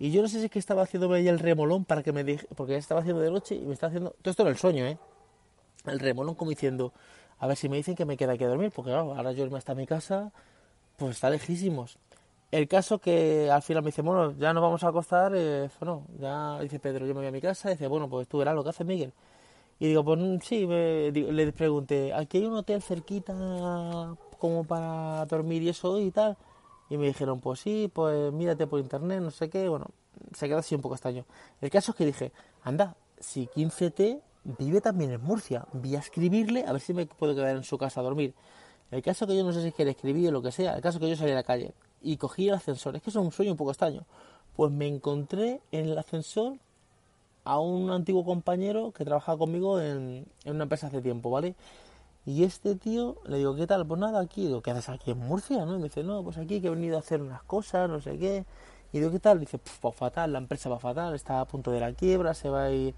Y 0.00 0.10
yo 0.10 0.22
no 0.22 0.28
sé 0.28 0.38
si 0.38 0.46
es 0.46 0.50
que 0.50 0.58
estaba 0.58 0.82
haciéndome 0.82 1.18
ahí 1.18 1.28
el 1.28 1.38
remolón 1.38 1.84
para 1.84 2.02
que 2.02 2.12
me 2.12 2.24
dije, 2.24 2.46
porque 2.56 2.74
estaba 2.74 3.00
haciendo 3.02 3.20
de 3.22 3.30
noche 3.30 3.54
y 3.54 3.60
me 3.60 3.74
estaba 3.74 3.88
haciendo, 3.88 4.16
todo 4.22 4.30
esto 4.30 4.42
en 4.42 4.48
el 4.48 4.56
sueño, 4.56 4.86
¿eh? 4.86 4.98
El 5.84 6.00
remolón 6.00 6.34
como 6.34 6.50
diciendo, 6.50 6.92
a 7.38 7.46
ver 7.46 7.56
si 7.56 7.68
me 7.68 7.76
dicen 7.76 7.94
que 7.94 8.04
me 8.04 8.16
queda 8.16 8.32
aquí 8.32 8.44
a 8.44 8.48
dormir, 8.48 8.72
porque 8.74 8.90
claro, 8.90 9.14
ahora 9.14 9.32
yo 9.32 9.44
irme 9.44 9.58
hasta 9.58 9.74
mi 9.74 9.86
casa, 9.86 10.32
pues 10.96 11.12
está 11.12 11.30
lejísimos. 11.30 11.98
El 12.50 12.66
caso 12.66 12.98
que 12.98 13.48
al 13.48 13.62
final 13.62 13.84
me 13.84 13.88
dice, 13.90 14.02
bueno, 14.02 14.32
ya 14.36 14.52
nos 14.52 14.62
vamos 14.62 14.82
a 14.82 14.88
acostar, 14.88 15.32
eh, 15.36 15.70
bueno, 15.78 16.04
ya 16.18 16.58
dice 16.60 16.80
Pedro, 16.80 17.06
yo 17.06 17.14
me 17.14 17.20
voy 17.20 17.28
a 17.28 17.30
mi 17.30 17.40
casa, 17.40 17.70
dice, 17.70 17.86
bueno, 17.86 18.08
pues 18.08 18.26
tú 18.26 18.38
verás 18.38 18.56
lo 18.56 18.64
que 18.64 18.70
hace 18.70 18.82
Miguel. 18.84 19.12
Y 19.78 19.86
digo, 19.88 20.04
pues 20.04 20.18
mm, 20.18 20.38
sí, 20.42 20.66
le 20.66 21.52
pregunté, 21.52 22.12
¿aquí 22.12 22.38
hay 22.38 22.46
un 22.46 22.54
hotel 22.56 22.82
cerquita 22.82 24.16
como 24.38 24.64
para 24.64 25.24
dormir 25.26 25.62
y 25.62 25.68
eso 25.68 26.00
y 26.00 26.10
tal? 26.10 26.36
Y 26.90 26.98
me 26.98 27.06
dijeron, 27.06 27.40
pues 27.40 27.60
sí, 27.60 27.90
pues 27.92 28.32
mírate 28.32 28.66
por 28.66 28.80
internet, 28.80 29.20
no 29.22 29.30
sé 29.30 29.48
qué. 29.48 29.68
Bueno, 29.68 29.86
se 30.34 30.48
quedó 30.48 30.58
así 30.58 30.74
un 30.74 30.82
poco 30.82 30.96
extraño. 30.96 31.24
El 31.60 31.70
caso 31.70 31.92
es 31.92 31.96
que 31.96 32.04
dije, 32.04 32.32
anda, 32.64 32.96
si 33.20 33.46
15T 33.46 34.20
vive 34.58 34.80
también 34.80 35.12
en 35.12 35.22
Murcia, 35.22 35.66
voy 35.72 35.94
a 35.94 36.00
escribirle 36.00 36.64
a 36.66 36.72
ver 36.72 36.80
si 36.80 36.94
me 36.94 37.06
puedo 37.06 37.34
quedar 37.34 37.56
en 37.56 37.62
su 37.62 37.78
casa 37.78 38.00
a 38.00 38.02
dormir. 38.02 38.34
El 38.90 39.02
caso 39.02 39.26
que 39.26 39.36
yo 39.36 39.44
no 39.44 39.52
sé 39.52 39.62
si 39.62 39.70
quiere 39.70 39.92
escribir 39.92 40.30
o 40.30 40.32
lo 40.32 40.42
que 40.42 40.50
sea, 40.50 40.74
el 40.74 40.82
caso 40.82 40.98
que 40.98 41.08
yo 41.08 41.14
salí 41.14 41.30
a 41.30 41.36
la 41.36 41.44
calle 41.44 41.74
y 42.02 42.16
cogí 42.16 42.48
el 42.48 42.54
ascensor, 42.54 42.96
es 42.96 43.02
que 43.02 43.10
es 43.10 43.16
un 43.16 43.32
sueño 43.32 43.52
un 43.52 43.56
poco 43.56 43.70
extraño. 43.70 44.04
Pues 44.56 44.72
me 44.72 44.86
encontré 44.86 45.60
en 45.72 45.86
el 45.86 45.98
ascensor 45.98 46.54
a 47.44 47.58
un 47.58 47.90
antiguo 47.90 48.24
compañero 48.24 48.92
que 48.92 49.04
trabajaba 49.04 49.38
conmigo 49.38 49.80
en, 49.80 50.26
una 50.44 50.62
empresa 50.64 50.88
hace 50.88 51.00
tiempo, 51.00 51.30
¿vale? 51.30 51.54
Y 52.26 52.44
este 52.44 52.76
tío, 52.76 53.16
le 53.24 53.38
digo, 53.38 53.56
¿qué 53.56 53.66
tal? 53.66 53.86
Pues 53.86 53.98
nada, 53.98 54.20
aquí, 54.20 54.46
digo, 54.46 54.60
¿qué 54.62 54.70
haces 54.72 54.90
aquí 54.90 55.12
en 55.12 55.18
Murcia? 55.18 55.64
¿no? 55.64 55.74
Y 55.74 55.78
me 55.78 55.84
dice, 55.84 56.02
no, 56.02 56.22
pues 56.22 56.36
aquí 56.36 56.60
que 56.60 56.66
he 56.66 56.70
venido 56.70 56.96
a 56.96 57.00
hacer 57.00 57.22
unas 57.22 57.42
cosas, 57.42 57.88
no 57.88 58.00
sé 58.00 58.18
qué. 58.18 58.44
Y 58.92 58.98
digo, 58.98 59.10
¿qué 59.10 59.20
tal? 59.20 59.40
dice, 59.40 59.58
pues 59.58 59.94
fatal, 59.94 60.32
la 60.32 60.38
empresa 60.38 60.68
va 60.68 60.78
fatal, 60.78 61.14
está 61.14 61.40
a 61.40 61.46
punto 61.46 61.70
de 61.70 61.80
la 61.80 61.92
quiebra, 61.92 62.34
se 62.34 62.50
va 62.50 62.64
a 62.64 62.70
ir 62.70 62.94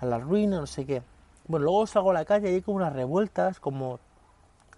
a 0.00 0.06
la 0.06 0.18
ruina, 0.18 0.58
no 0.58 0.66
sé 0.66 0.84
qué. 0.84 1.02
Bueno, 1.46 1.64
luego 1.64 1.86
salgo 1.86 2.10
a 2.10 2.14
la 2.14 2.24
calle 2.24 2.50
y 2.50 2.54
hay 2.54 2.62
como 2.62 2.78
unas 2.78 2.92
revueltas, 2.92 3.60
como 3.60 4.00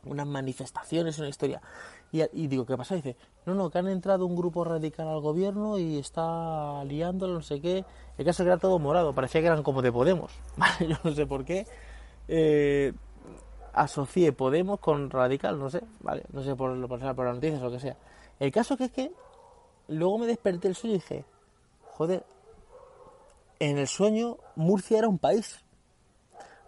unas 0.05 0.27
manifestaciones, 0.27 1.19
una 1.19 1.29
historia. 1.29 1.63
Y, 2.11 2.47
digo, 2.47 2.65
¿qué 2.65 2.77
pasa? 2.77 2.95
dice, 2.95 3.17
no, 3.45 3.55
no, 3.55 3.71
que 3.71 3.79
han 3.79 3.89
entrado 3.89 4.25
un 4.25 4.35
grupo 4.35 4.65
radical 4.65 5.09
al 5.09 5.21
gobierno 5.21 5.79
y 5.79 5.99
está 5.99 6.83
liándolo, 6.85 7.35
no 7.35 7.43
sé 7.43 7.61
qué. 7.61 7.85
El 8.17 8.25
caso 8.25 8.43
es 8.43 8.47
que 8.47 8.53
era 8.53 8.59
todo 8.59 8.79
morado, 8.79 9.15
parecía 9.15 9.43
que 9.43 9.49
eran 9.49 9.63
como 9.63 9.83
de 9.83 9.93
Podemos. 9.93 10.33
Yo 10.81 10.97
no 11.05 11.13
sé 11.13 11.27
por 11.27 11.45
qué. 11.45 11.67
Eh, 12.27 12.95
asocié 13.75 14.33
Podemos 14.33 14.81
con 14.81 15.11
radical, 15.11 15.59
no 15.59 15.69
sé, 15.69 15.83
vale, 16.01 16.25
no 16.33 16.43
sé 16.43 16.57
por, 16.57 16.89
por, 16.89 16.99
por 17.15 17.27
las 17.27 17.35
noticias 17.35 17.61
o 17.61 17.67
lo 17.67 17.73
que 17.73 17.81
sea. 17.81 17.97
El 18.41 18.51
caso 18.53 18.77
que 18.77 18.85
es 18.85 18.93
que 18.93 19.13
luego 19.89 20.19
me 20.19 20.27
desperté 20.27 20.69
el 20.69 20.75
sueño 20.75 20.95
y 20.95 20.99
dije, 20.99 21.25
joder, 21.93 22.25
en 23.59 23.79
el 23.79 23.89
sueño 23.89 24.39
Murcia 24.57 24.99
era 24.99 25.09
un 25.09 25.19
país. 25.19 25.65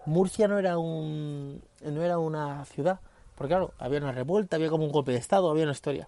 Murcia 0.07 0.49
no 0.49 0.59
era 0.59 0.79
un 0.79 1.63
no 1.83 2.03
era 2.03 2.19
una 2.19 2.65
ciudad. 2.65 3.01
Porque 3.41 3.53
claro, 3.53 3.73
había 3.79 4.01
una 4.01 4.13
revuelta, 4.13 4.57
había 4.57 4.69
como 4.69 4.85
un 4.85 4.93
golpe 4.93 5.13
de 5.13 5.17
estado, 5.17 5.51
había 5.51 5.63
una 5.63 5.73
historia. 5.73 6.07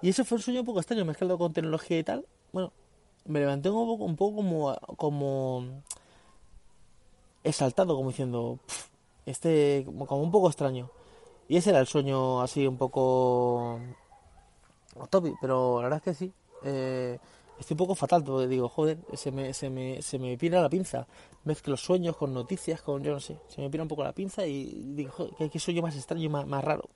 Y 0.00 0.08
eso 0.08 0.24
fue 0.24 0.36
un 0.36 0.42
sueño 0.42 0.60
un 0.60 0.66
poco 0.66 0.80
extraño, 0.80 1.04
mezclado 1.04 1.36
con 1.36 1.52
tecnología 1.52 1.98
y 1.98 2.04
tal. 2.04 2.24
Bueno, 2.52 2.72
me 3.26 3.38
levanté 3.38 3.68
un 3.68 3.86
poco, 3.86 4.04
un 4.04 4.16
poco 4.16 4.36
como, 4.36 4.74
como 4.96 5.82
exaltado, 7.44 7.94
como 7.94 8.08
diciendo, 8.08 8.60
este, 9.26 9.84
como 9.84 10.22
un 10.22 10.30
poco 10.30 10.48
extraño. 10.48 10.88
Y 11.48 11.58
ese 11.58 11.68
era 11.68 11.80
el 11.80 11.86
sueño 11.86 12.40
así 12.40 12.66
un 12.66 12.78
poco 12.78 13.78
topi, 15.10 15.34
pero 15.38 15.82
la 15.82 15.88
verdad 15.90 15.98
es 15.98 16.02
que 16.02 16.14
sí. 16.14 16.32
Eh, 16.64 17.18
estoy 17.60 17.74
un 17.74 17.78
poco 17.78 17.94
fatal, 17.94 18.24
porque 18.24 18.48
digo, 18.48 18.68
joder, 18.68 18.98
se 19.12 19.30
me, 19.30 19.52
se 19.52 19.68
me, 19.70 20.00
se 20.02 20.18
me 20.18 20.36
pira 20.36 20.60
la 20.60 20.68
pinza. 20.68 21.06
Mezclo 21.44 21.76
sueños 21.76 22.16
con 22.16 22.32
noticias, 22.34 22.82
con 22.82 23.02
yo 23.02 23.12
no 23.12 23.20
sé, 23.20 23.36
se 23.48 23.60
me 23.60 23.70
pira 23.70 23.82
un 23.82 23.88
poco 23.88 24.02
la 24.02 24.12
pinza 24.12 24.46
y 24.46 24.82
digo, 24.94 25.12
joder, 25.12 25.60
sueño 25.60 25.82
más 25.82 25.94
extraño 25.94 26.24
y 26.24 26.28
más, 26.28 26.64
raro. 26.64 26.88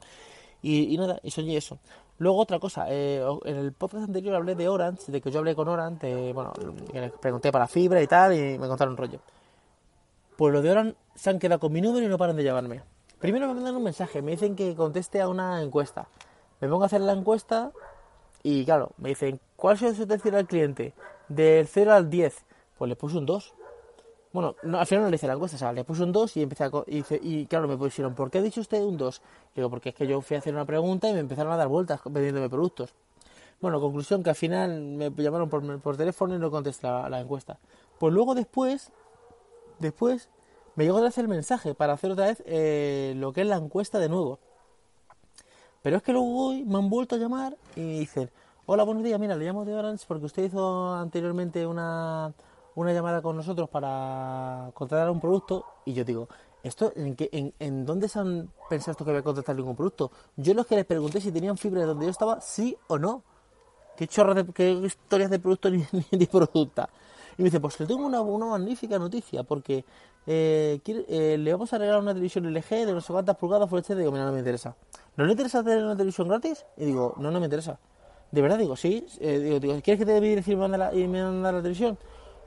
Y, 0.62 0.96
nada, 0.96 1.20
y 1.22 1.30
soñé 1.30 1.58
eso. 1.58 1.78
Luego 2.18 2.38
otra 2.38 2.58
cosa, 2.58 2.86
eh, 2.88 3.22
en 3.44 3.56
el 3.56 3.72
podcast 3.72 4.04
anterior 4.04 4.34
hablé 4.34 4.54
de 4.54 4.66
Orange, 4.66 5.12
de 5.12 5.20
que 5.20 5.30
yo 5.30 5.40
hablé 5.40 5.54
con 5.54 5.68
Orange, 5.68 6.32
bueno, 6.32 6.52
les 6.92 7.12
pregunté 7.12 7.52
para 7.52 7.66
fibra 7.66 8.02
y 8.02 8.06
tal, 8.06 8.34
y 8.34 8.58
me 8.58 8.66
contaron 8.66 8.96
rollo. 8.96 9.20
Pues 10.36 10.52
lo 10.52 10.62
de 10.62 10.70
Orange 10.70 10.96
se 11.14 11.30
han 11.30 11.38
quedado 11.38 11.60
con 11.60 11.72
mi 11.72 11.82
número 11.82 12.06
y 12.06 12.08
no 12.08 12.16
paran 12.16 12.36
de 12.36 12.44
llamarme. 12.44 12.82
Primero 13.18 13.46
me 13.48 13.54
mandan 13.54 13.76
un 13.76 13.82
mensaje, 13.82 14.22
me 14.22 14.32
dicen 14.32 14.56
que 14.56 14.74
conteste 14.74 15.20
a 15.20 15.28
una 15.28 15.60
encuesta. 15.60 16.08
Me 16.60 16.68
pongo 16.68 16.84
a 16.84 16.86
hacer 16.86 17.02
la 17.02 17.12
encuesta 17.12 17.72
y 18.44 18.64
claro, 18.64 18.92
me 18.98 19.08
dicen, 19.08 19.40
¿cuál 19.56 19.82
es 19.82 19.96
su 19.96 20.02
atención 20.02 20.34
al 20.34 20.46
cliente? 20.46 20.92
Del 21.28 21.66
0 21.66 21.94
al 21.94 22.10
10. 22.10 22.44
Pues 22.76 22.88
le 22.90 22.94
puse 22.94 23.16
un 23.16 23.24
2. 23.24 23.54
Bueno, 24.34 24.54
no, 24.62 24.78
al 24.78 24.86
final 24.86 25.04
no 25.04 25.10
le 25.10 25.16
hice 25.16 25.26
la 25.26 25.32
encuesta, 25.32 25.56
o 25.56 25.58
sea, 25.58 25.72
le 25.72 25.82
puse 25.82 26.02
un 26.02 26.12
2 26.12 26.36
y 26.36 26.42
empecé 26.42 26.64
a, 26.64 26.70
y, 26.86 27.04
y, 27.22 27.46
claro, 27.46 27.66
me 27.66 27.76
pusieron, 27.78 28.14
¿por 28.14 28.30
qué 28.30 28.38
ha 28.38 28.42
dicho 28.42 28.60
usted 28.60 28.82
un 28.82 28.98
2? 28.98 29.22
Digo, 29.54 29.70
porque 29.70 29.88
es 29.88 29.94
que 29.94 30.06
yo 30.06 30.20
fui 30.20 30.34
a 30.34 30.40
hacer 30.40 30.52
una 30.52 30.66
pregunta 30.66 31.08
y 31.08 31.14
me 31.14 31.20
empezaron 31.20 31.52
a 31.52 31.56
dar 31.56 31.68
vueltas 31.68 32.00
vendiéndome 32.04 32.50
productos. 32.50 32.94
Bueno, 33.62 33.80
conclusión 33.80 34.22
que 34.22 34.28
al 34.28 34.36
final 34.36 34.82
me 34.82 35.10
llamaron 35.10 35.48
por, 35.48 35.96
teléfono 35.96 36.34
y 36.34 36.38
no 36.38 36.50
contesté 36.50 36.86
la, 36.86 37.18
encuesta. 37.18 37.58
Pues 37.98 38.12
luego 38.12 38.34
después, 38.34 38.90
después, 39.78 40.28
me 40.74 40.84
llegó 40.84 40.98
a 40.98 41.06
hacer 41.06 41.24
el 41.24 41.28
mensaje 41.28 41.74
para 41.74 41.94
hacer 41.94 42.10
otra 42.10 42.26
vez 42.26 42.42
eh, 42.44 43.14
lo 43.16 43.32
que 43.32 43.40
es 43.40 43.46
la 43.46 43.56
encuesta 43.56 43.98
de 43.98 44.10
nuevo. 44.10 44.38
Pero 45.84 45.98
es 45.98 46.02
que 46.02 46.14
luego 46.14 46.54
me 46.54 46.78
han 46.78 46.88
vuelto 46.88 47.14
a 47.14 47.18
llamar 47.18 47.58
y 47.76 47.80
me 47.80 47.98
dicen, 48.00 48.30
hola, 48.64 48.84
buenos 48.84 49.04
días, 49.04 49.20
mira, 49.20 49.36
le 49.36 49.44
llamo 49.44 49.66
de 49.66 49.74
Orange 49.74 50.06
porque 50.08 50.24
usted 50.24 50.44
hizo 50.44 50.94
anteriormente 50.94 51.66
una 51.66 52.32
una 52.74 52.94
llamada 52.94 53.20
con 53.20 53.36
nosotros 53.36 53.68
para 53.68 54.70
contratar 54.72 55.10
un 55.10 55.20
producto 55.20 55.66
y 55.84 55.92
yo 55.92 56.02
digo, 56.04 56.26
¿esto 56.62 56.90
en, 56.96 57.14
qué, 57.16 57.28
en, 57.32 57.52
en 57.58 57.84
dónde 57.84 58.08
se 58.08 58.18
han 58.18 58.48
pensado 58.70 58.92
esto 58.92 59.04
que 59.04 59.10
voy 59.10 59.20
a 59.20 59.22
contratar 59.22 59.54
ningún 59.56 59.76
producto? 59.76 60.10
Yo 60.36 60.54
los 60.54 60.66
que 60.66 60.76
les 60.76 60.86
pregunté 60.86 61.20
si 61.20 61.30
tenían 61.30 61.58
fibra 61.58 61.82
de 61.82 61.88
donde 61.88 62.06
yo 62.06 62.10
estaba, 62.10 62.40
sí 62.40 62.76
o 62.88 62.98
no. 62.98 63.22
¿Qué 63.94 64.08
chorras 64.08 64.36
de 64.36 64.46
qué 64.54 64.72
historias 64.72 65.30
de 65.30 65.38
producto 65.38 65.68
ni, 65.70 65.84
de 66.10 66.26
producto? 66.26 66.88
Y 67.36 67.42
me 67.42 67.44
dice, 67.48 67.60
pues 67.60 67.78
le 67.78 67.86
tengo 67.86 68.06
una, 68.06 68.22
una 68.22 68.46
magnífica 68.46 68.98
noticia, 68.98 69.42
porque 69.42 69.84
eh, 70.26 70.80
eh, 70.86 71.36
le 71.38 71.52
vamos 71.52 71.72
a 71.74 71.78
regalar 71.78 72.00
una 72.00 72.12
televisión 72.12 72.46
LG 72.46 72.86
de 72.86 72.92
no 72.94 73.02
sé 73.02 73.12
cuántas 73.12 73.36
pulgadas 73.36 73.68
Full 73.68 73.80
HD. 73.80 73.98
Digo, 73.98 74.10
mira, 74.10 74.24
no 74.24 74.32
me 74.32 74.38
interesa. 74.38 74.74
¿No 75.16 75.24
le 75.24 75.32
interesa 75.32 75.62
tener 75.62 75.84
una 75.84 75.96
televisión 75.96 76.28
gratis? 76.28 76.64
Y 76.76 76.86
digo, 76.86 77.14
no, 77.18 77.30
no 77.30 77.38
me 77.38 77.46
interesa. 77.46 77.78
De 78.30 78.42
verdad, 78.42 78.58
digo, 78.58 78.74
sí. 78.74 79.06
Eh, 79.20 79.38
digo, 79.38 79.60
digo, 79.60 79.74
¿quieres 79.80 79.98
que 79.98 80.06
te 80.06 80.20
dé 80.20 80.42
y 80.96 81.06
me 81.06 81.20
la, 81.22 81.52
la 81.52 81.58
televisión? 81.58 81.96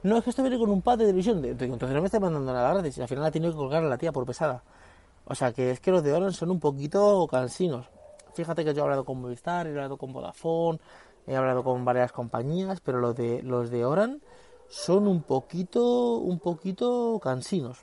No, 0.03 0.17
es 0.17 0.23
que 0.23 0.29
esto 0.31 0.41
viene 0.41 0.57
con 0.57 0.69
un 0.69 0.81
pad 0.81 0.97
de 0.97 1.05
televisión. 1.05 1.43
Entonces 1.43 1.89
no 1.89 2.01
me 2.01 2.07
está 2.07 2.19
mandando 2.19 2.51
nada 2.51 2.73
gratis. 2.73 2.97
Y 2.97 3.01
al 3.01 3.07
final 3.07 3.23
la 3.23 3.31
tiene 3.31 3.49
que 3.49 3.55
colgar 3.55 3.83
a 3.83 3.87
la 3.87 3.97
tía 3.97 4.11
por 4.11 4.25
pesada. 4.25 4.63
O 5.25 5.35
sea 5.35 5.51
que 5.51 5.71
es 5.71 5.79
que 5.79 5.91
los 5.91 6.03
de 6.03 6.13
Orange 6.13 6.37
son 6.37 6.51
un 6.51 6.59
poquito 6.59 7.27
cansinos. 7.29 7.87
Fíjate 8.33 8.63
que 8.63 8.73
yo 8.73 8.81
he 8.81 8.83
hablado 8.83 9.03
con 9.03 9.19
Movistar, 9.19 9.65
he 9.67 9.71
hablado 9.71 9.97
con 9.97 10.13
Vodafone, 10.13 10.79
he 11.25 11.35
hablado 11.35 11.63
con 11.63 11.83
varias 11.83 12.11
compañías, 12.11 12.79
pero 12.81 12.99
los 12.99 13.15
de 13.15 13.41
los 13.41 13.69
de 13.69 13.83
Orange 13.83 14.19
son 14.69 15.07
un 15.07 15.23
poquito, 15.23 16.17
un 16.17 16.39
poquito 16.39 17.19
cansinos 17.21 17.79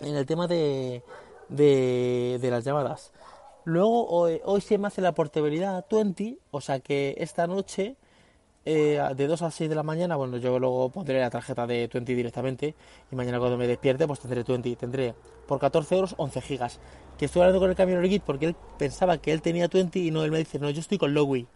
en 0.00 0.16
el 0.16 0.26
tema 0.26 0.46
de, 0.46 1.02
de, 1.48 2.38
de 2.40 2.50
las 2.50 2.64
llamadas. 2.64 3.12
Luego 3.64 4.06
hoy, 4.08 4.60
se 4.60 4.76
me 4.78 4.88
hace 4.88 5.00
la 5.00 5.12
portabilidad 5.12 5.84
20, 5.90 6.38
o 6.50 6.60
sea 6.60 6.80
que 6.80 7.14
esta 7.18 7.46
noche 7.46 7.96
eh, 8.64 9.00
de 9.16 9.26
2 9.26 9.42
a 9.42 9.50
6 9.50 9.70
de 9.70 9.76
la 9.76 9.84
mañana, 9.84 10.16
bueno, 10.16 10.36
yo 10.38 10.58
luego 10.58 10.88
pondré 10.90 11.20
la 11.20 11.30
tarjeta 11.30 11.66
de 11.66 11.88
20 11.92 12.14
directamente 12.14 12.74
y 13.10 13.16
mañana 13.16 13.38
cuando 13.38 13.56
me 13.56 13.68
despierte 13.68 14.06
pues 14.06 14.20
tendré 14.20 14.42
20, 14.42 14.74
tendré 14.76 15.14
por 15.46 15.60
14 15.60 15.94
euros 15.94 16.14
11 16.16 16.40
gigas. 16.40 16.80
Que 17.18 17.26
estoy 17.26 17.42
hablando 17.42 17.60
con 17.60 17.70
el 17.70 17.76
camión 17.76 18.04
Git 18.04 18.22
porque 18.24 18.46
él 18.46 18.56
pensaba 18.78 19.18
que 19.18 19.32
él 19.32 19.42
tenía 19.42 19.68
20 19.68 19.98
y 19.98 20.10
no, 20.10 20.24
él 20.24 20.32
me 20.32 20.38
dice, 20.38 20.58
no, 20.58 20.68
yo 20.70 20.80
estoy 20.80 20.98
con 20.98 21.14
Lowy. 21.14 21.46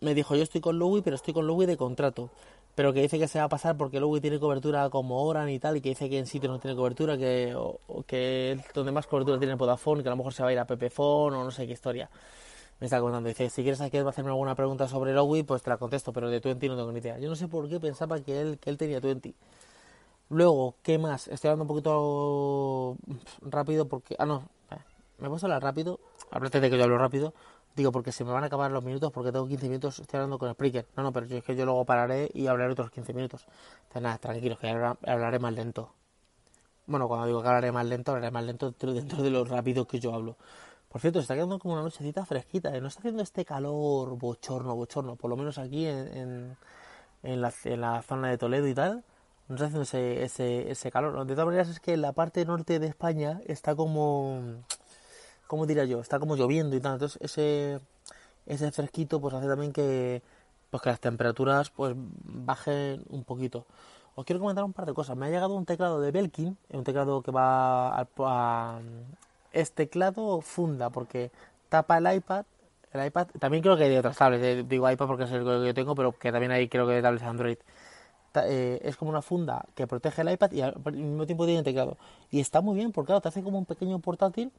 Me 0.00 0.14
dijo, 0.14 0.36
yo 0.36 0.44
estoy 0.44 0.60
con 0.60 0.78
Lowy, 0.78 1.02
pero 1.02 1.16
estoy 1.16 1.34
con 1.34 1.46
Lowy 1.48 1.66
de 1.66 1.76
contrato. 1.76 2.30
Pero 2.78 2.92
que 2.92 3.02
dice 3.02 3.18
que 3.18 3.26
se 3.26 3.40
va 3.40 3.46
a 3.46 3.48
pasar 3.48 3.76
porque 3.76 3.98
Lowy 3.98 4.20
tiene 4.20 4.38
cobertura 4.38 4.88
como 4.88 5.24
Oran 5.24 5.48
y 5.48 5.58
tal, 5.58 5.76
y 5.76 5.80
que 5.80 5.88
dice 5.88 6.08
que 6.08 6.16
en 6.16 6.26
sitio 6.26 6.48
no 6.48 6.60
tiene 6.60 6.76
cobertura, 6.76 7.18
que, 7.18 7.52
o, 7.56 7.80
que 8.06 8.56
donde 8.72 8.92
más 8.92 9.08
cobertura 9.08 9.36
tiene 9.36 9.56
Vodafone, 9.56 10.04
que 10.04 10.08
a 10.08 10.12
lo 10.12 10.16
mejor 10.16 10.32
se 10.32 10.44
va 10.44 10.50
a 10.50 10.52
ir 10.52 10.60
a 10.60 10.64
Pepefone 10.64 11.36
o 11.38 11.42
no 11.42 11.50
sé 11.50 11.66
qué 11.66 11.72
historia 11.72 12.08
me 12.78 12.84
está 12.84 13.00
contando. 13.00 13.28
Dice, 13.28 13.50
si 13.50 13.62
quieres 13.64 13.80
hacerme 13.80 14.30
alguna 14.30 14.54
pregunta 14.54 14.86
sobre 14.86 15.12
Lowy, 15.12 15.42
pues 15.42 15.60
te 15.60 15.70
la 15.70 15.76
contesto, 15.76 16.12
pero 16.12 16.30
de 16.30 16.40
Twenty 16.40 16.68
no 16.68 16.76
tengo 16.76 16.92
ni 16.92 17.00
idea. 17.00 17.18
Yo 17.18 17.28
no 17.28 17.34
sé 17.34 17.48
por 17.48 17.68
qué 17.68 17.80
pensaba 17.80 18.20
que 18.20 18.40
él, 18.40 18.58
que 18.60 18.70
él 18.70 18.76
tenía 18.78 19.00
Twenty. 19.00 19.34
Luego, 20.28 20.76
¿qué 20.84 20.98
más? 20.98 21.26
Estoy 21.26 21.48
hablando 21.48 21.64
un 21.64 21.68
poquito 21.82 22.96
rápido 23.40 23.88
porque... 23.88 24.14
Ah, 24.20 24.24
no, 24.26 24.44
me 25.18 25.26
voy 25.26 25.36
a 25.36 25.44
hablar 25.44 25.64
rápido. 25.64 25.98
Aparte 26.30 26.60
de 26.60 26.70
que 26.70 26.78
yo 26.78 26.84
hablo 26.84 26.98
rápido, 26.98 27.34
digo 27.78 27.92
porque 27.92 28.12
se 28.12 28.24
me 28.24 28.32
van 28.32 28.44
a 28.44 28.46
acabar 28.46 28.70
los 28.70 28.84
minutos 28.84 29.10
porque 29.12 29.32
tengo 29.32 29.46
15 29.46 29.68
minutos, 29.68 29.98
estoy 29.98 30.18
hablando 30.18 30.38
con 30.38 30.52
Spreaker. 30.52 30.86
No, 30.96 31.02
no, 31.02 31.12
pero 31.12 31.26
es 31.26 31.42
que 31.42 31.56
yo 31.56 31.64
luego 31.64 31.84
pararé 31.84 32.30
y 32.34 32.46
hablaré 32.46 32.72
otros 32.72 32.90
15 32.90 33.14
minutos. 33.14 33.46
Entonces, 33.82 34.02
nada, 34.02 34.18
tranquilos, 34.18 34.58
que 34.58 34.68
hablaré 34.68 35.38
más 35.38 35.52
lento. 35.52 35.92
Bueno, 36.86 37.06
cuando 37.06 37.26
digo 37.26 37.42
que 37.42 37.48
hablaré 37.48 37.72
más 37.72 37.86
lento, 37.86 38.12
hablaré 38.12 38.30
más 38.30 38.44
lento 38.44 38.70
dentro 38.70 39.22
de 39.22 39.30
lo 39.30 39.44
rápido 39.44 39.86
que 39.86 40.00
yo 40.00 40.14
hablo. 40.14 40.36
Por 40.88 41.00
cierto, 41.02 41.18
está 41.20 41.34
quedando 41.34 41.58
como 41.58 41.74
una 41.74 41.82
nochecita 41.82 42.24
fresquita. 42.24 42.74
¿eh? 42.74 42.80
No 42.80 42.88
está 42.88 43.00
haciendo 43.00 43.22
este 43.22 43.44
calor 43.44 44.16
bochorno, 44.16 44.74
bochorno. 44.74 45.16
Por 45.16 45.28
lo 45.28 45.36
menos 45.36 45.58
aquí 45.58 45.86
en, 45.86 46.56
en 47.22 47.40
la, 47.42 48.02
zona 48.02 48.30
de 48.30 48.38
Toledo 48.38 48.66
y 48.66 48.74
tal. 48.74 49.04
No 49.48 49.54
está 49.56 49.66
haciendo 49.66 49.82
ese, 49.82 50.24
ese, 50.24 50.70
ese 50.70 50.90
calor. 50.90 51.26
De 51.26 51.34
todas 51.34 51.46
maneras 51.46 51.68
es 51.68 51.80
que 51.80 51.96
la 51.96 52.12
parte 52.12 52.44
norte 52.44 52.78
de 52.78 52.86
España 52.86 53.40
está 53.46 53.74
como... 53.74 54.64
¿Cómo 55.48 55.66
diría 55.66 55.84
yo? 55.86 56.00
Está 56.00 56.20
como 56.20 56.36
lloviendo 56.36 56.76
y 56.76 56.80
tal. 56.80 56.92
Entonces 56.92 57.18
ese, 57.20 57.80
ese 58.46 58.70
fresquito 58.70 59.20
pues 59.20 59.34
hace 59.34 59.48
también 59.48 59.72
que, 59.72 60.22
pues 60.70 60.82
que 60.82 60.90
las 60.90 61.00
temperaturas 61.00 61.70
pues 61.70 61.94
bajen 61.96 63.02
un 63.08 63.24
poquito. 63.24 63.64
Os 64.14 64.24
quiero 64.24 64.40
comentar 64.40 64.64
un 64.64 64.72
par 64.72 64.84
de 64.84 64.92
cosas. 64.92 65.16
Me 65.16 65.26
ha 65.26 65.30
llegado 65.30 65.54
un 65.54 65.64
teclado 65.64 66.00
de 66.00 66.10
Belkin, 66.10 66.56
un 66.70 66.84
teclado 66.84 67.22
que 67.22 67.30
va 67.30 67.98
a, 67.98 68.80
es 69.52 69.72
teclado 69.72 70.40
funda 70.42 70.90
porque 70.90 71.30
tapa 71.68 71.98
el 71.98 72.12
iPad. 72.16 72.44
El 72.92 73.06
iPad 73.06 73.28
también 73.38 73.62
creo 73.62 73.76
que 73.76 73.84
hay 73.84 73.90
de 73.90 73.98
otras 73.98 74.16
tablets, 74.16 74.44
eh, 74.44 74.64
digo 74.68 74.90
iPad 74.90 75.06
porque 75.06 75.24
es 75.24 75.30
el 75.32 75.44
que 75.44 75.66
yo 75.66 75.74
tengo, 75.74 75.94
pero 75.94 76.12
que 76.12 76.30
también 76.32 76.52
hay 76.52 76.68
creo 76.68 76.86
que 76.86 76.94
de 76.94 77.02
tablets 77.02 77.24
Android. 77.24 77.58
Eh, 78.44 78.80
es 78.82 78.96
como 78.96 79.10
una 79.10 79.22
funda 79.22 79.64
que 79.74 79.86
protege 79.86 80.22
el 80.22 80.30
iPad 80.30 80.52
y 80.52 80.60
al 80.60 80.76
mismo 80.92 81.24
tiempo 81.24 81.46
tiene 81.46 81.62
teclado. 81.62 81.96
Y 82.30 82.40
está 82.40 82.60
muy 82.60 82.76
bien 82.76 82.92
porque 82.92 83.06
claro, 83.06 83.20
te 83.20 83.28
hace 83.28 83.42
como 83.42 83.58
un 83.58 83.64
pequeño 83.64 83.98
portátil. 84.00 84.52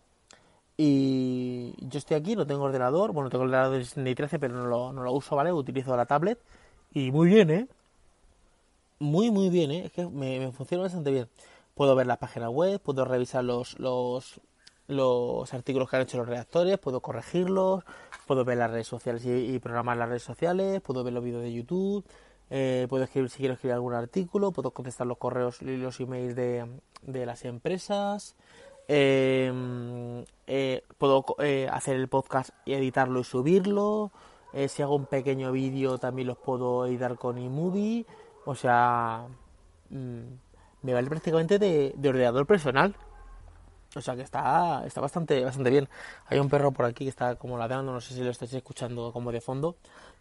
Y 0.82 1.76
yo 1.80 1.98
estoy 1.98 2.16
aquí, 2.16 2.38
no 2.38 2.48
tengo 2.48 2.64
ordenador, 2.64 3.12
bueno, 3.12 3.30
tengo 3.30 3.44
el 3.44 3.50
ordenador 3.50 3.84
de 3.84 4.16
13, 4.16 4.40
pero 4.40 4.54
no 4.54 4.66
lo, 4.66 4.94
no 4.94 5.04
lo 5.04 5.12
uso, 5.12 5.36
¿vale? 5.36 5.52
Utilizo 5.52 5.98
la 5.98 6.06
tablet. 6.06 6.40
Y 6.94 7.12
muy 7.12 7.28
bien, 7.28 7.50
¿eh? 7.50 7.68
Muy, 9.00 9.30
muy 9.30 9.50
bien, 9.50 9.72
¿eh? 9.72 9.88
Es 9.88 9.92
que 9.92 10.08
me, 10.08 10.50
funciona 10.54 10.84
bastante 10.84 11.12
bien. 11.12 11.28
Puedo 11.76 11.98
ver 11.98 12.08
la 12.08 12.16
página 12.16 12.50
web, 12.50 12.80
puedo 12.80 13.04
revisar 13.04 13.44
los, 13.44 13.78
los, 13.78 14.40
los 14.88 15.54
artículos 15.54 15.90
que 15.90 15.98
han 15.98 16.04
hecho 16.04 16.18
los 16.18 16.30
redactores, 16.30 16.78
puedo 16.78 17.02
corregirlos, 17.02 17.84
puedo 18.26 18.46
ver 18.46 18.60
las 18.60 18.72
redes 18.72 18.88
sociales 18.88 19.26
y, 19.26 19.60
programar 19.60 19.98
las 19.98 20.08
redes 20.08 20.24
sociales, 20.24 20.80
puedo 20.80 21.04
ver 21.04 21.12
los 21.12 21.26
vídeos 21.26 21.42
de 21.42 21.52
YouTube, 21.52 22.06
eh, 22.52 22.88
puedo 22.90 23.04
escribir 23.04 23.30
si 23.30 23.40
quiero 23.40 23.56
escribir 23.56 23.74
algún 23.74 23.96
artículo, 23.96 24.54
puedo 24.54 24.72
contestar 24.72 25.08
los 25.08 25.18
correos 25.18 25.62
y 25.62 25.76
los 25.76 26.00
emails 26.00 26.38
de, 26.38 26.66
de 27.02 27.26
las 27.26 27.44
empresas, 27.44 28.38
em, 28.90 30.26
eh, 30.48 30.84
puedo 30.98 31.24
eh, 31.40 31.70
hacer 31.72 31.96
el 31.96 32.08
podcast 32.08 32.50
y 32.66 32.74
editarlo 32.74 33.20
y 33.20 33.24
subirlo, 33.24 34.12
si 34.68 34.82
hago 34.82 34.96
un 34.96 35.06
pequeño 35.06 35.52
vídeo 35.52 36.00
también 36.00 36.28
los 36.28 36.38
puedo 36.38 36.88
editar 36.88 37.16
con 37.18 37.38
iMovie, 37.38 38.08
o 38.46 38.56
sea, 38.56 39.28
mm, 39.92 40.22
me 40.82 40.94
vale 40.94 41.08
prácticamente 41.08 41.60
de, 41.60 41.94
de 41.96 42.10
ordenador 42.10 42.48
personal. 42.48 42.96
O 43.96 44.02
sea 44.02 44.16
que 44.16 44.22
está, 44.22 44.84
está 44.86 45.02
bastante, 45.02 45.44
bastante 45.44 45.70
bien. 45.70 45.90
Hay 46.28 46.40
un 46.40 46.50
perro 46.50 46.72
por 46.72 46.86
aquí 46.86 47.06
que 47.06 47.10
está 47.10 47.36
como 47.36 47.58
ladrando, 47.58 47.92
no 47.92 48.02
sé 48.02 48.14
si 48.14 48.22
lo 48.22 48.30
estáis 48.30 48.54
escuchando 48.54 49.12
como 49.12 49.32
de 49.32 49.42
fondo. 49.42 49.76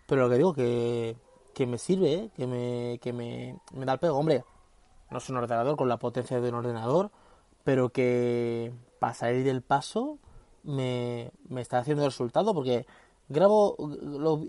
Pero 0.06 0.22
lo 0.22 0.30
que 0.30 0.36
digo 0.36 0.54
que, 0.54 1.16
que 1.54 1.66
me 1.66 1.78
sirve, 1.78 2.12
¿eh? 2.14 2.30
que, 2.36 2.46
me, 2.46 2.98
que 3.02 3.12
me 3.12 3.84
da 3.84 3.94
el 3.94 3.98
pego. 3.98 4.18
Hombre, 4.18 4.44
no 5.10 5.18
es 5.18 5.28
un 5.28 5.36
ordenador 5.36 5.76
con 5.76 5.88
la 5.88 5.98
potencia 5.98 6.40
de 6.40 6.48
un 6.48 6.54
ordenador, 6.56 7.10
pero 7.68 7.90
que 7.90 8.72
para 8.98 9.12
salir 9.12 9.44
del 9.44 9.60
paso 9.60 10.16
me, 10.62 11.30
me 11.50 11.60
está 11.60 11.80
haciendo 11.80 12.02
resultado 12.02 12.54
porque 12.54 12.86
grabo, 13.28 13.76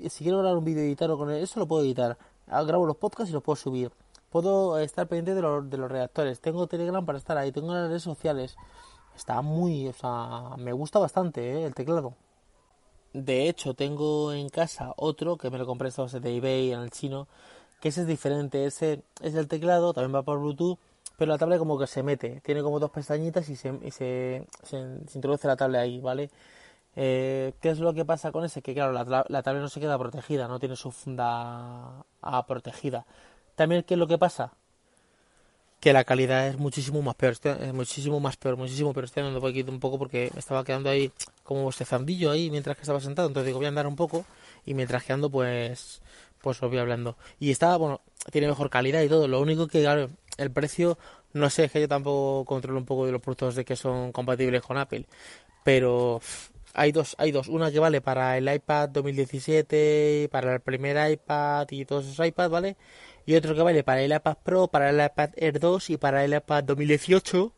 si 0.09 0.23
quiero 0.23 0.38
grabar 0.38 0.57
un 0.57 0.63
vídeo 0.63 0.83
editarlo 0.83 1.17
con 1.17 1.29
eso 1.29 1.59
lo 1.59 1.67
puedo 1.67 1.83
editar. 1.83 2.17
Ah, 2.47 2.63
grabo 2.63 2.85
los 2.85 2.95
podcasts 2.95 3.29
y 3.29 3.33
los 3.33 3.43
puedo 3.43 3.57
subir. 3.57 3.91
Puedo 4.29 4.79
estar 4.79 5.05
pendiente 5.09 5.35
de 5.35 5.41
los, 5.41 5.69
de 5.69 5.75
los 5.75 5.91
redactores. 5.91 6.39
Tengo 6.39 6.67
Telegram 6.67 7.05
para 7.05 7.17
estar 7.17 7.38
ahí. 7.38 7.51
Tengo 7.51 7.73
las 7.73 7.89
redes 7.89 8.03
sociales. 8.03 8.55
Está 9.13 9.41
muy, 9.41 9.89
o 9.89 9.93
sea, 9.93 10.55
me 10.57 10.71
gusta 10.71 10.99
bastante 10.99 11.41
¿eh? 11.41 11.65
el 11.65 11.75
teclado. 11.75 12.13
De 13.11 13.49
hecho, 13.49 13.73
tengo 13.73 14.31
en 14.31 14.47
casa 14.47 14.93
otro 14.95 15.35
que 15.35 15.49
me 15.49 15.57
lo 15.57 15.65
compré 15.65 15.89
esta 15.89 16.05
de 16.05 16.38
eBay 16.38 16.71
en 16.71 16.79
el 16.79 16.91
chino, 16.91 17.27
que 17.81 17.89
ese 17.89 17.99
es 17.99 18.07
diferente. 18.07 18.63
Ese 18.63 19.03
es 19.21 19.35
el 19.35 19.49
teclado, 19.49 19.91
también 19.91 20.15
va 20.15 20.23
por 20.23 20.39
Bluetooth, 20.39 20.79
pero 21.19 21.31
la 21.31 21.38
tablet 21.38 21.59
como 21.59 21.77
que 21.77 21.85
se 21.85 22.01
mete. 22.01 22.41
Tiene 22.41 22.63
como 22.63 22.79
dos 22.79 22.91
pestañitas 22.91 23.49
y 23.49 23.55
se, 23.55 23.67
introduce 25.13 25.47
la 25.47 25.57
tablet 25.57 25.81
ahí, 25.81 25.99
¿vale? 25.99 26.31
Eh, 26.95 27.53
¿Qué 27.61 27.69
es 27.69 27.79
lo 27.79 27.93
que 27.93 28.05
pasa 28.05 28.31
con 28.31 28.45
ese? 28.45 28.61
Que 28.61 28.73
claro, 28.73 28.93
la, 28.93 29.25
la 29.27 29.43
tablet 29.43 29.61
no 29.61 29.69
se 29.69 29.79
queda 29.79 29.99
protegida, 29.99 30.47
no 30.47 30.59
tiene 30.59 30.75
su 30.75 30.91
funda 30.91 32.05
protegida. 32.47 33.05
También, 33.55 33.83
¿qué 33.83 33.95
es 33.95 33.99
lo 33.99 34.07
que 34.07 34.17
pasa? 34.17 34.53
que 35.79 35.93
la 35.93 36.03
calidad 36.03 36.47
es 36.47 36.57
muchísimo 36.57 37.01
más 37.01 37.15
peor, 37.15 37.35
es 37.41 37.73
muchísimo 37.73 38.19
más 38.19 38.35
peor, 38.38 38.57
muchísimo 38.57 38.93
peor. 38.93 39.05
Estoy 39.05 39.23
andando 39.23 39.45
aquí 39.47 39.61
un 39.61 39.79
poco 39.79 39.97
porque 39.97 40.29
me 40.33 40.39
estaba 40.39 40.63
quedando 40.63 40.89
ahí 40.89 41.11
como 41.43 41.69
este 41.69 41.85
zambillo 41.85 42.31
ahí 42.31 42.51
mientras 42.51 42.75
que 42.75 42.81
estaba 42.81 42.99
sentado, 42.99 43.27
entonces 43.29 43.47
digo 43.47 43.59
voy 43.59 43.65
a 43.65 43.69
andar 43.69 43.88
un 43.88 43.95
poco 43.95 44.25
y 44.65 44.73
mientras 44.73 45.03
que 45.03 45.13
ando 45.13 45.29
pues 45.29 46.01
pues 46.41 46.61
os 46.61 46.69
voy 46.69 46.79
hablando. 46.79 47.17
Y 47.39 47.51
está, 47.51 47.75
bueno, 47.77 48.01
tiene 48.31 48.47
mejor 48.47 48.69
calidad 48.69 49.01
y 49.01 49.09
todo, 49.09 49.27
lo 49.27 49.41
único 49.41 49.67
que 49.67 49.81
claro, 49.81 50.09
el 50.39 50.51
precio 50.51 50.98
no 51.34 51.50
sé, 51.50 51.65
es 51.65 51.72
que 51.72 51.81
yo 51.81 51.88
tampoco 51.88 52.46
controlo 52.46 52.79
un 52.79 52.86
poco 52.86 53.05
de 53.05 53.12
los 53.12 53.22
productos 53.22 53.55
de 53.55 53.65
que 53.65 53.75
son 53.75 54.12
compatibles 54.12 54.62
con 54.63 54.77
Apple, 54.77 55.05
pero 55.63 56.22
hay 56.74 56.91
dos, 56.91 57.15
hay 57.19 57.31
dos, 57.31 57.48
una 57.48 57.72
que 57.72 57.79
vale 57.79 58.01
para 58.01 58.38
el 58.38 58.51
iPad 58.51 58.89
2017, 58.89 60.29
para 60.31 60.55
el 60.55 60.62
primer 60.62 61.12
iPad 61.12 61.67
y 61.72 61.86
todos 61.86 62.08
esos 62.08 62.25
iPads, 62.25 62.50
¿vale? 62.50 62.77
y 63.25 63.36
otro 63.36 63.53
que 63.53 63.62
vale 63.62 63.84
para 63.84 64.01
el 64.01 64.12
iPad 64.12 64.38
Pro, 64.43 64.67
para 64.67 64.89
el 64.89 65.05
iPad 65.05 65.29
Air 65.38 65.60
2 65.60 65.91
y 65.91 65.98
para 65.98 66.25
el 66.25 66.34
iPad 66.34 66.63
2018 66.63 67.53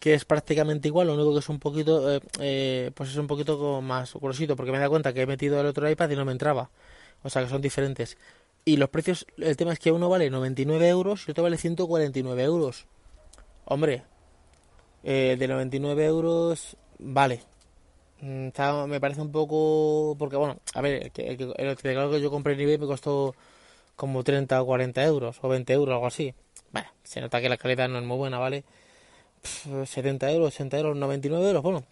que 0.00 0.12
es 0.12 0.24
prácticamente 0.26 0.88
igual, 0.88 1.06
lo 1.06 1.14
único 1.14 1.32
que 1.32 1.38
es 1.38 1.48
un 1.48 1.58
poquito, 1.58 2.12
eh, 2.12 2.20
eh, 2.40 2.90
pues 2.94 3.10
es 3.10 3.16
un 3.16 3.26
poquito 3.26 3.80
más 3.80 4.12
grosito, 4.14 4.54
porque 4.54 4.70
me 4.70 4.78
dado 4.78 4.90
cuenta 4.90 5.14
que 5.14 5.22
he 5.22 5.26
metido 5.26 5.58
el 5.58 5.66
otro 5.66 5.88
iPad 5.88 6.10
y 6.10 6.16
no 6.16 6.26
me 6.26 6.32
entraba. 6.32 6.68
O 7.22 7.30
sea 7.30 7.42
que 7.42 7.48
son 7.48 7.62
diferentes. 7.62 8.18
Y 8.64 8.76
los 8.76 8.88
precios, 8.88 9.26
el 9.36 9.56
tema 9.56 9.72
es 9.72 9.78
que 9.78 9.92
uno 9.92 10.08
vale 10.08 10.30
99 10.30 10.88
euros 10.88 11.28
y 11.28 11.32
otro 11.32 11.44
vale 11.44 11.58
149 11.58 12.42
euros. 12.42 12.86
Hombre, 13.66 14.02
eh, 15.02 15.36
de 15.38 15.48
99 15.48 16.04
euros, 16.04 16.76
vale. 16.98 17.42
Mm, 18.20 18.48
me 18.88 19.00
parece 19.00 19.20
un 19.20 19.30
poco, 19.32 20.16
porque 20.18 20.36
bueno, 20.36 20.58
a 20.74 20.80
ver, 20.80 21.12
el, 21.14 21.54
el, 21.56 21.76
que 21.76 22.20
yo 22.20 22.30
compré 22.30 22.54
en 22.54 22.60
eBay 22.60 22.78
me 22.78 22.86
costó 22.86 23.34
como 23.96 24.24
30 24.24 24.62
o 24.62 24.66
40 24.66 25.04
euros 25.04 25.38
o 25.42 25.48
20 25.48 25.72
euros, 25.74 25.92
algo 25.94 26.06
así. 26.06 26.34
Bueno, 26.72 26.88
se 27.02 27.20
nota 27.20 27.40
que 27.40 27.48
la 27.48 27.56
calidad 27.58 27.88
no 27.88 27.98
es 27.98 28.04
muy 28.04 28.16
buena, 28.16 28.38
¿vale? 28.38 28.64
70 29.42 30.30
euros, 30.32 30.54
80 30.54 30.78
euros, 30.78 30.96
99 30.96 31.46
euros, 31.48 31.62
bueno, 31.62 31.84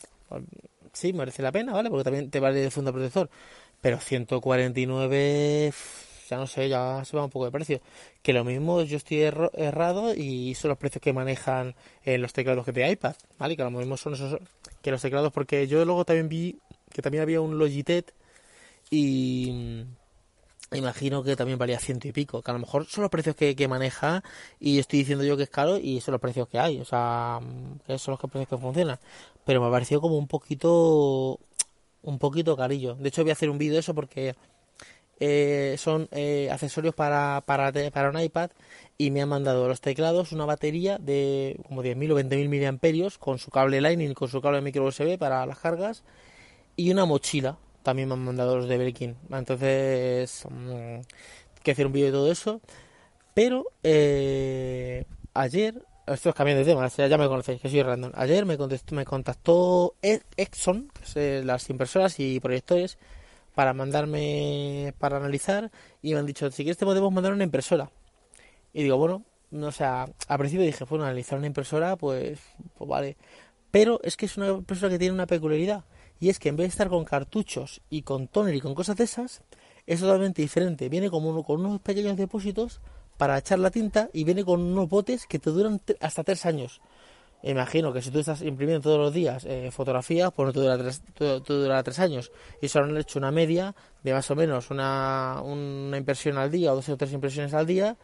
sí, 0.92 1.12
merece 1.12 1.42
la 1.42 1.52
pena, 1.52 1.72
¿vale? 1.72 1.90
Porque 1.90 2.04
también 2.04 2.30
te 2.30 2.40
vale 2.40 2.60
de 2.60 2.70
funda 2.70 2.92
protector. 2.92 3.30
Pero 3.80 3.98
149, 3.98 5.72
no 6.36 6.46
sé, 6.46 6.68
ya 6.68 7.04
se 7.04 7.16
va 7.16 7.24
un 7.24 7.30
poco 7.30 7.46
de 7.46 7.50
precio. 7.50 7.80
Que 8.22 8.32
lo 8.32 8.44
mismo 8.44 8.82
yo 8.82 8.96
estoy 8.96 9.20
errado 9.20 10.14
y 10.14 10.54
son 10.54 10.70
los 10.70 10.78
precios 10.78 11.02
que 11.02 11.12
manejan 11.12 11.74
eh, 12.04 12.18
los 12.18 12.32
teclados 12.32 12.64
que 12.64 12.72
de 12.72 12.90
iPad, 12.90 13.14
¿vale? 13.38 13.56
Que 13.56 13.62
lo 13.62 13.70
mismo 13.70 13.96
son 13.96 14.14
esos 14.14 14.38
que 14.82 14.90
los 14.90 15.02
teclados, 15.02 15.32
porque 15.32 15.66
yo 15.68 15.84
luego 15.84 16.04
también 16.04 16.28
vi 16.28 16.58
que 16.92 17.02
también 17.02 17.22
había 17.22 17.40
un 17.40 17.58
Logitech 17.58 18.12
y 18.90 19.84
imagino 20.72 21.22
que 21.22 21.36
también 21.36 21.58
valía 21.58 21.78
ciento 21.78 22.08
y 22.08 22.12
pico, 22.12 22.42
que 22.42 22.50
a 22.50 22.54
lo 22.54 22.60
mejor 22.60 22.86
son 22.86 23.02
los 23.02 23.10
precios 23.10 23.36
que, 23.36 23.68
maneja 23.68 24.22
y 24.60 24.78
estoy 24.78 25.00
diciendo 25.00 25.24
yo 25.24 25.36
que 25.36 25.44
es 25.44 25.50
caro 25.50 25.78
y 25.78 26.00
son 26.00 26.12
los 26.12 26.20
precios 26.20 26.48
que 26.48 26.58
hay, 26.58 26.80
o 26.80 26.84
sea, 26.84 27.40
que 27.86 27.98
son 27.98 28.12
los 28.12 28.20
precios 28.30 28.48
que 28.48 28.58
funcionan, 28.58 28.98
pero 29.44 29.60
me 29.60 29.68
ha 29.68 29.70
parecido 29.70 30.00
como 30.00 30.16
un 30.18 30.26
poquito, 30.28 31.38
un 32.02 32.18
poquito 32.18 32.56
carillo. 32.56 32.94
De 32.96 33.08
hecho 33.08 33.22
voy 33.22 33.30
a 33.30 33.34
hacer 33.34 33.50
un 33.50 33.58
vídeo 33.58 33.74
de 33.74 33.80
eso 33.80 33.94
porque 33.94 34.34
eh, 35.24 35.76
son 35.78 36.08
eh, 36.10 36.48
accesorios 36.50 36.96
para, 36.96 37.44
para, 37.46 37.72
para 37.92 38.10
un 38.10 38.18
iPad 38.18 38.50
y 38.98 39.12
me 39.12 39.22
han 39.22 39.28
mandado 39.28 39.68
los 39.68 39.80
teclados, 39.80 40.32
una 40.32 40.46
batería 40.46 40.98
de 40.98 41.60
como 41.68 41.84
10.000 41.84 42.10
o 42.10 42.18
20.000 42.18 42.48
miliamperios 42.48 43.18
con 43.18 43.38
su 43.38 43.52
cable 43.52 43.80
Lightning, 43.80 44.14
con 44.14 44.28
su 44.28 44.40
cable 44.40 44.60
micro 44.62 44.84
USB 44.84 45.18
para 45.18 45.46
las 45.46 45.60
cargas 45.60 46.02
y 46.74 46.90
una 46.90 47.04
mochila 47.04 47.56
también 47.84 48.08
me 48.08 48.14
han 48.14 48.24
mandado 48.24 48.56
los 48.56 48.68
de 48.68 48.78
Belkin. 48.78 49.16
Entonces, 49.30 50.44
mmm, 50.50 51.00
que 51.62 51.70
hacer 51.70 51.86
un 51.86 51.92
vídeo 51.92 52.06
de 52.06 52.12
todo 52.12 52.32
eso. 52.32 52.60
Pero 53.32 53.66
eh, 53.84 55.04
ayer, 55.34 55.84
esto 56.08 56.30
es 56.30 56.34
cambiando 56.34 56.64
de 56.64 56.72
tema, 56.72 56.88
ya 56.88 57.16
me 57.16 57.28
conocéis, 57.28 57.60
que 57.60 57.68
soy 57.68 57.82
random. 57.82 58.10
Ayer 58.16 58.44
me 58.44 58.58
contactó, 58.58 58.94
me 58.96 59.04
contactó 59.04 59.94
Exxon, 60.02 60.90
las 61.14 61.70
impresoras 61.70 62.18
y 62.18 62.40
proyectores, 62.40 62.98
para 63.54 63.72
mandarme 63.72 64.94
para 64.98 65.16
analizar 65.16 65.70
y 66.00 66.12
me 66.12 66.20
han 66.20 66.26
dicho, 66.26 66.50
si 66.50 66.62
quieres 66.62 66.78
te 66.78 66.84
podemos 66.84 67.12
mandar 67.12 67.32
una 67.32 67.44
impresora. 67.44 67.90
Y 68.72 68.82
digo, 68.82 68.96
bueno, 68.96 69.24
no 69.50 69.68
o 69.68 69.72
sea, 69.72 70.08
al 70.28 70.38
principio 70.38 70.64
dije, 70.64 70.84
bueno, 70.84 71.04
analizar 71.04 71.38
una 71.38 71.46
impresora, 71.46 71.96
pues, 71.96 72.40
pues 72.76 72.88
vale. 72.88 73.16
Pero 73.70 74.00
es 74.02 74.16
que 74.16 74.26
es 74.26 74.36
una 74.36 74.48
impresora 74.48 74.90
que 74.90 74.98
tiene 74.98 75.14
una 75.14 75.26
peculiaridad 75.26 75.84
y 76.20 76.28
es 76.28 76.38
que 76.38 76.48
en 76.48 76.56
vez 76.56 76.66
de 76.66 76.70
estar 76.70 76.88
con 76.88 77.04
cartuchos 77.04 77.80
y 77.90 78.02
con 78.02 78.28
toner 78.28 78.54
y 78.54 78.60
con 78.60 78.74
cosas 78.74 78.96
de 78.96 79.04
esas, 79.04 79.42
es 79.86 80.00
totalmente 80.00 80.42
diferente. 80.42 80.88
Viene 80.88 81.10
como 81.10 81.42
con 81.44 81.64
unos 81.64 81.80
pequeños 81.80 82.16
depósitos 82.16 82.80
para 83.16 83.38
echar 83.38 83.58
la 83.58 83.70
tinta 83.70 84.08
y 84.12 84.24
viene 84.24 84.44
con 84.44 84.60
unos 84.60 84.88
botes 84.88 85.26
que 85.26 85.38
te 85.38 85.50
duran 85.50 85.80
hasta 86.00 86.24
tres 86.24 86.46
años. 86.46 86.80
Imagino 87.44 87.92
que 87.92 88.00
si 88.02 88.10
tú 88.10 88.20
estás 88.20 88.40
imprimiendo 88.42 88.82
todos 88.82 88.98
los 88.98 89.12
días 89.12 89.44
eh, 89.44 89.70
fotografías, 89.72 90.30
pues 90.32 90.46
no 90.46 90.52
te 90.52 90.60
dura, 90.60 90.78
tres, 90.78 91.02
te, 91.14 91.40
tres 91.40 91.98
años. 91.98 92.30
Y 92.60 92.68
solo 92.68 92.86
han 92.86 92.96
hecho 92.96 93.18
una 93.18 93.32
media 93.32 93.74
de 94.04 94.12
más 94.12 94.30
o 94.30 94.36
menos 94.36 94.70
una, 94.70 95.40
una 95.44 95.96
impresión 95.96 96.38
al 96.38 96.50
día 96.50 96.72
o 96.72 96.76
dos 96.76 96.88
o 96.88 96.96
tres 96.96 97.12
impresiones 97.12 97.52
al 97.52 97.66
día 97.66 97.96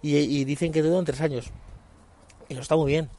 y, 0.00 0.44
dicen 0.44 0.72
que 0.72 0.82
te 0.82 0.88
duran 0.88 1.04
tres 1.04 1.20
años. 1.20 1.50
Y 2.48 2.54
eso 2.54 2.62
está 2.62 2.76
muy 2.76 2.92
bien. 2.92 3.10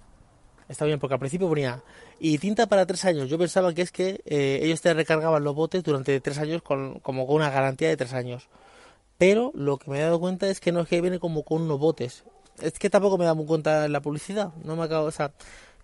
Está 0.67 0.85
bien, 0.85 0.99
porque 0.99 1.13
al 1.13 1.19
principio 1.19 1.47
ponía 1.47 1.81
y 2.19 2.39
tinta 2.39 2.67
para 2.67 2.85
tres 2.85 3.05
años. 3.05 3.29
Yo 3.29 3.37
pensaba 3.37 3.73
que 3.73 3.83
es 3.83 3.91
que 3.91 4.21
eh, 4.25 4.59
ellos 4.63 4.81
te 4.81 4.93
recargaban 4.93 5.43
los 5.43 5.55
botes 5.55 5.83
durante 5.83 6.19
tres 6.19 6.39
años 6.39 6.61
con, 6.61 6.99
como 6.99 7.27
con 7.27 7.37
una 7.37 7.49
garantía 7.49 7.89
de 7.89 7.97
tres 7.97 8.13
años. 8.13 8.49
Pero 9.17 9.51
lo 9.55 9.77
que 9.77 9.89
me 9.89 9.99
he 9.99 10.01
dado 10.01 10.19
cuenta 10.19 10.47
es 10.47 10.59
que 10.59 10.71
no 10.71 10.81
es 10.81 10.87
que 10.87 11.01
viene 11.01 11.19
como 11.19 11.43
con 11.43 11.61
unos 11.61 11.79
botes. 11.79 12.23
Es 12.61 12.79
que 12.79 12.89
tampoco 12.89 13.17
me 13.17 13.23
he 13.23 13.27
dado 13.27 13.45
cuenta 13.45 13.85
en 13.85 13.91
la 13.91 14.01
publicidad. 14.01 14.53
No 14.63 14.75
me 14.75 14.83
acabo, 14.83 15.05
o 15.05 15.11
sea, 15.11 15.31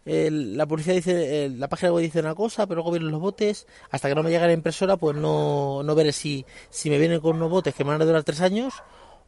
la 0.06 0.66
publicidad 0.66 0.96
dice, 0.96 1.50
la 1.50 1.70
página 1.70 1.94
web 1.94 2.04
dice 2.04 2.20
una 2.20 2.36
cosa, 2.36 2.68
pero 2.68 2.78
luego 2.78 2.92
vienen 2.92 3.12
los 3.12 3.22
botes. 3.22 3.68
Hasta 3.92 4.10
que 4.10 4.16
no 4.16 4.24
me 4.24 4.30
llegue 4.30 4.48
la 4.48 4.54
impresora, 4.54 4.98
pues 4.98 5.16
no, 5.16 5.84
no 5.84 5.96
veré 5.96 6.12
si, 6.12 6.46
si 6.70 6.90
me 6.90 6.98
vienen 6.98 7.20
con 7.20 7.38
unos 7.38 7.50
botes 7.50 7.74
que 7.74 7.84
me 7.84 7.92
van 7.92 8.02
a 8.02 8.06
durar 8.06 8.24
tres 8.24 8.42
años 8.42 8.74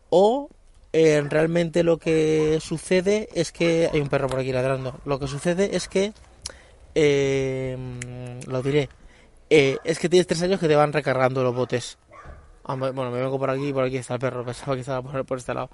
o 0.09 0.49
eh, 0.97 1.21
realmente 1.29 1.83
lo 1.83 1.97
que 1.97 2.59
sucede 2.61 3.27
es 3.33 3.51
que 3.51 3.89
hay 3.91 3.99
un 3.99 4.07
perro 4.07 4.29
por 4.29 4.39
aquí 4.39 4.53
ladrando. 4.53 4.97
Lo 5.03 5.19
que 5.19 5.27
sucede 5.27 5.75
es 5.75 5.89
que 5.89 6.13
eh, 6.95 7.77
lo 8.47 8.61
diré. 8.61 8.87
Eh, 9.49 9.77
es 9.83 9.99
que 9.99 10.07
tienes 10.07 10.25
tres 10.25 10.41
años 10.43 10.57
que 10.57 10.69
te 10.69 10.75
van 10.77 10.93
recargando 10.93 11.43
los 11.43 11.53
botes. 11.53 11.97
Ah, 12.63 12.75
bueno, 12.75 13.11
me 13.11 13.19
vengo 13.19 13.37
por 13.37 13.49
aquí 13.49 13.67
y 13.67 13.73
por 13.73 13.83
aquí 13.83 13.97
está 13.97 14.13
el 14.13 14.21
perro. 14.21 14.45
Pensaba 14.45 14.75
que 14.75 14.81
estaba 14.81 15.01
por, 15.01 15.25
por 15.25 15.37
este 15.37 15.53
lado. 15.53 15.69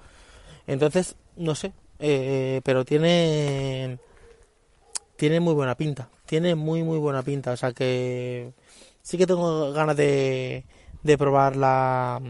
Entonces, 0.66 1.14
no 1.36 1.54
sé. 1.54 1.72
pero 1.98 2.84
tiene. 2.84 4.00
Tiene 5.22 5.38
muy 5.38 5.54
buena 5.54 5.76
pinta. 5.76 6.08
Tiene 6.26 6.56
muy, 6.56 6.82
muy 6.82 6.98
buena 6.98 7.22
pinta. 7.22 7.52
O 7.52 7.56
sea 7.56 7.70
que. 7.70 8.54
Sí 9.02 9.16
que 9.16 9.24
tengo 9.24 9.72
ganas 9.72 9.96
de, 9.96 10.64
de 11.04 11.16
probar 11.16 11.54
la 11.54 12.20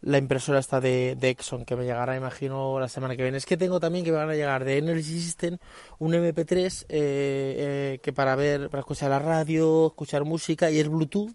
la 0.00 0.18
impresora 0.18 0.60
esta 0.60 0.80
de, 0.80 1.16
de, 1.18 1.30
Exxon 1.30 1.64
que 1.64 1.74
me 1.74 1.84
llegará 1.84 2.16
imagino 2.16 2.78
la 2.78 2.88
semana 2.88 3.16
que 3.16 3.22
viene 3.22 3.38
es 3.38 3.46
que 3.46 3.56
tengo 3.56 3.80
también 3.80 4.04
que 4.04 4.12
me 4.12 4.18
van 4.18 4.30
a 4.30 4.34
llegar 4.34 4.64
de 4.64 4.78
Energy 4.78 5.20
System 5.20 5.58
un 5.98 6.12
MP3 6.12 6.82
eh, 6.82 6.86
eh, 6.88 7.98
que 8.02 8.12
para 8.12 8.34
ver 8.36 8.68
para 8.68 8.80
escuchar 8.80 9.10
la 9.10 9.20
radio 9.20 9.86
escuchar 9.88 10.24
música 10.24 10.70
y 10.72 10.80
es 10.80 10.88
Bluetooth 10.88 11.30